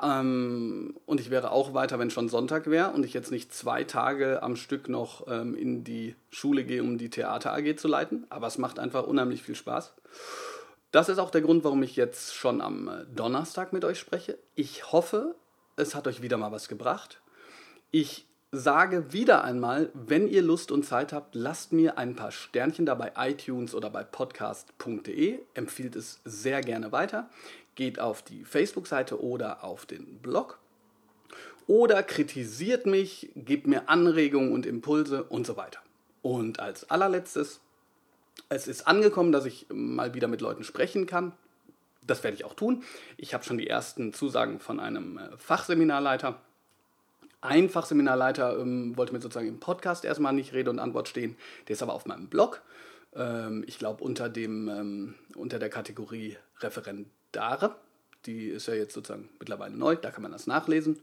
Ähm, 0.00 0.94
und 1.06 1.18
ich 1.18 1.28
wäre 1.28 1.50
auch 1.50 1.74
weiter, 1.74 1.98
wenn 1.98 2.10
schon 2.10 2.28
Sonntag 2.28 2.70
wäre 2.70 2.92
und 2.92 3.04
ich 3.04 3.14
jetzt 3.14 3.32
nicht 3.32 3.52
zwei 3.52 3.82
Tage 3.82 4.44
am 4.44 4.54
Stück 4.54 4.88
noch 4.88 5.26
ähm, 5.26 5.56
in 5.56 5.82
die 5.82 6.14
Schule 6.30 6.62
gehe, 6.62 6.84
um 6.84 6.98
die 6.98 7.10
Theater 7.10 7.52
AG 7.52 7.76
zu 7.78 7.88
leiten. 7.88 8.26
Aber 8.28 8.46
es 8.46 8.58
macht 8.58 8.78
einfach 8.78 9.04
unheimlich 9.04 9.42
viel 9.42 9.56
Spaß. 9.56 9.92
Das 10.92 11.08
ist 11.08 11.18
auch 11.18 11.32
der 11.32 11.40
Grund, 11.40 11.64
warum 11.64 11.82
ich 11.82 11.96
jetzt 11.96 12.32
schon 12.36 12.60
am 12.60 12.86
äh, 12.86 13.04
Donnerstag 13.12 13.72
mit 13.72 13.84
euch 13.84 13.98
spreche. 13.98 14.38
Ich 14.54 14.92
hoffe, 14.92 15.34
es 15.74 15.96
hat 15.96 16.06
euch 16.06 16.22
wieder 16.22 16.36
mal 16.36 16.52
was 16.52 16.68
gebracht. 16.68 17.20
Ich 17.90 18.24
sage 18.52 19.12
wieder 19.12 19.44
einmal, 19.44 19.90
wenn 19.94 20.28
ihr 20.28 20.42
Lust 20.42 20.70
und 20.70 20.84
Zeit 20.84 21.12
habt, 21.12 21.34
lasst 21.34 21.72
mir 21.72 21.98
ein 21.98 22.14
paar 22.14 22.30
Sternchen 22.32 22.86
da 22.86 22.94
bei 22.94 23.12
iTunes 23.16 23.74
oder 23.74 23.90
bei 23.90 24.04
podcast.de. 24.04 25.40
Empfiehlt 25.54 25.96
es 25.96 26.20
sehr 26.24 26.60
gerne 26.60 26.92
weiter. 26.92 27.28
Geht 27.74 27.98
auf 27.98 28.22
die 28.22 28.44
Facebook-Seite 28.44 29.22
oder 29.22 29.64
auf 29.64 29.86
den 29.86 30.18
Blog. 30.18 30.58
Oder 31.66 32.02
kritisiert 32.02 32.86
mich, 32.86 33.30
gebt 33.34 33.66
mir 33.66 33.88
Anregungen 33.88 34.52
und 34.52 34.66
Impulse 34.66 35.24
und 35.24 35.46
so 35.46 35.56
weiter. 35.56 35.80
Und 36.22 36.60
als 36.60 36.88
allerletztes, 36.90 37.60
es 38.48 38.68
ist 38.68 38.86
angekommen, 38.86 39.32
dass 39.32 39.44
ich 39.44 39.66
mal 39.72 40.14
wieder 40.14 40.28
mit 40.28 40.40
Leuten 40.40 40.62
sprechen 40.62 41.06
kann. 41.06 41.32
Das 42.06 42.22
werde 42.22 42.36
ich 42.36 42.44
auch 42.44 42.54
tun. 42.54 42.84
Ich 43.16 43.34
habe 43.34 43.42
schon 43.42 43.58
die 43.58 43.66
ersten 43.66 44.12
Zusagen 44.12 44.60
von 44.60 44.78
einem 44.78 45.18
äh, 45.18 45.36
Fachseminarleiter 45.38 46.40
ein 47.40 47.68
Fachseminarleiter 47.68 48.58
ähm, 48.58 48.96
wollte 48.96 49.12
mir 49.12 49.20
sozusagen 49.20 49.48
im 49.48 49.60
Podcast 49.60 50.04
erstmal 50.04 50.32
nicht 50.32 50.52
Rede 50.52 50.70
und 50.70 50.78
Antwort 50.78 51.08
stehen. 51.08 51.36
Der 51.68 51.74
ist 51.74 51.82
aber 51.82 51.92
auf 51.92 52.06
meinem 52.06 52.28
Blog. 52.28 52.62
Ähm, 53.14 53.64
ich 53.66 53.78
glaube 53.78 54.02
unter 54.02 54.34
ähm, 54.36 55.14
unter 55.34 55.58
der 55.58 55.70
Kategorie 55.70 56.36
Referendare. 56.60 57.76
Die 58.26 58.48
ist 58.48 58.66
ja 58.66 58.74
jetzt 58.74 58.94
sozusagen 58.94 59.28
mittlerweile 59.38 59.76
neu, 59.76 59.96
da 59.96 60.10
kann 60.10 60.22
man 60.22 60.32
das 60.32 60.46
nachlesen. 60.46 61.00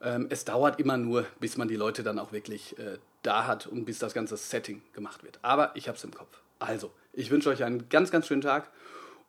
Ähm, 0.00 0.26
es 0.30 0.44
dauert 0.44 0.78
immer 0.80 0.96
nur, 0.96 1.26
bis 1.40 1.56
man 1.56 1.68
die 1.68 1.76
Leute 1.76 2.02
dann 2.02 2.18
auch 2.18 2.32
wirklich 2.32 2.78
äh, 2.78 2.98
da 3.22 3.46
hat 3.46 3.66
und 3.66 3.84
bis 3.84 3.98
das 3.98 4.14
ganze 4.14 4.36
Setting 4.36 4.82
gemacht 4.92 5.22
wird. 5.24 5.38
Aber 5.42 5.72
ich 5.74 5.88
habe 5.88 5.96
es 5.96 6.04
im 6.04 6.12
Kopf. 6.12 6.42
Also, 6.58 6.92
ich 7.12 7.30
wünsche 7.30 7.50
euch 7.50 7.64
einen 7.64 7.88
ganz, 7.88 8.10
ganz 8.10 8.26
schönen 8.26 8.42
Tag. 8.42 8.70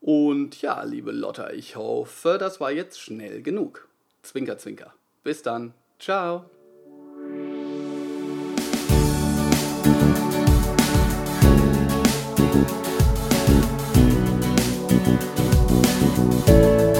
Und 0.01 0.61
ja, 0.61 0.83
liebe 0.83 1.11
Lotta, 1.11 1.51
ich 1.51 1.75
hoffe, 1.75 2.37
das 2.39 2.59
war 2.59 2.71
jetzt 2.71 2.99
schnell 2.99 3.41
genug. 3.41 3.87
Zwinker, 4.21 4.57
zwinker. 4.57 4.93
Bis 5.23 5.41
dann. 5.41 5.73
Ciao. 5.99 6.53
thank 16.45 16.92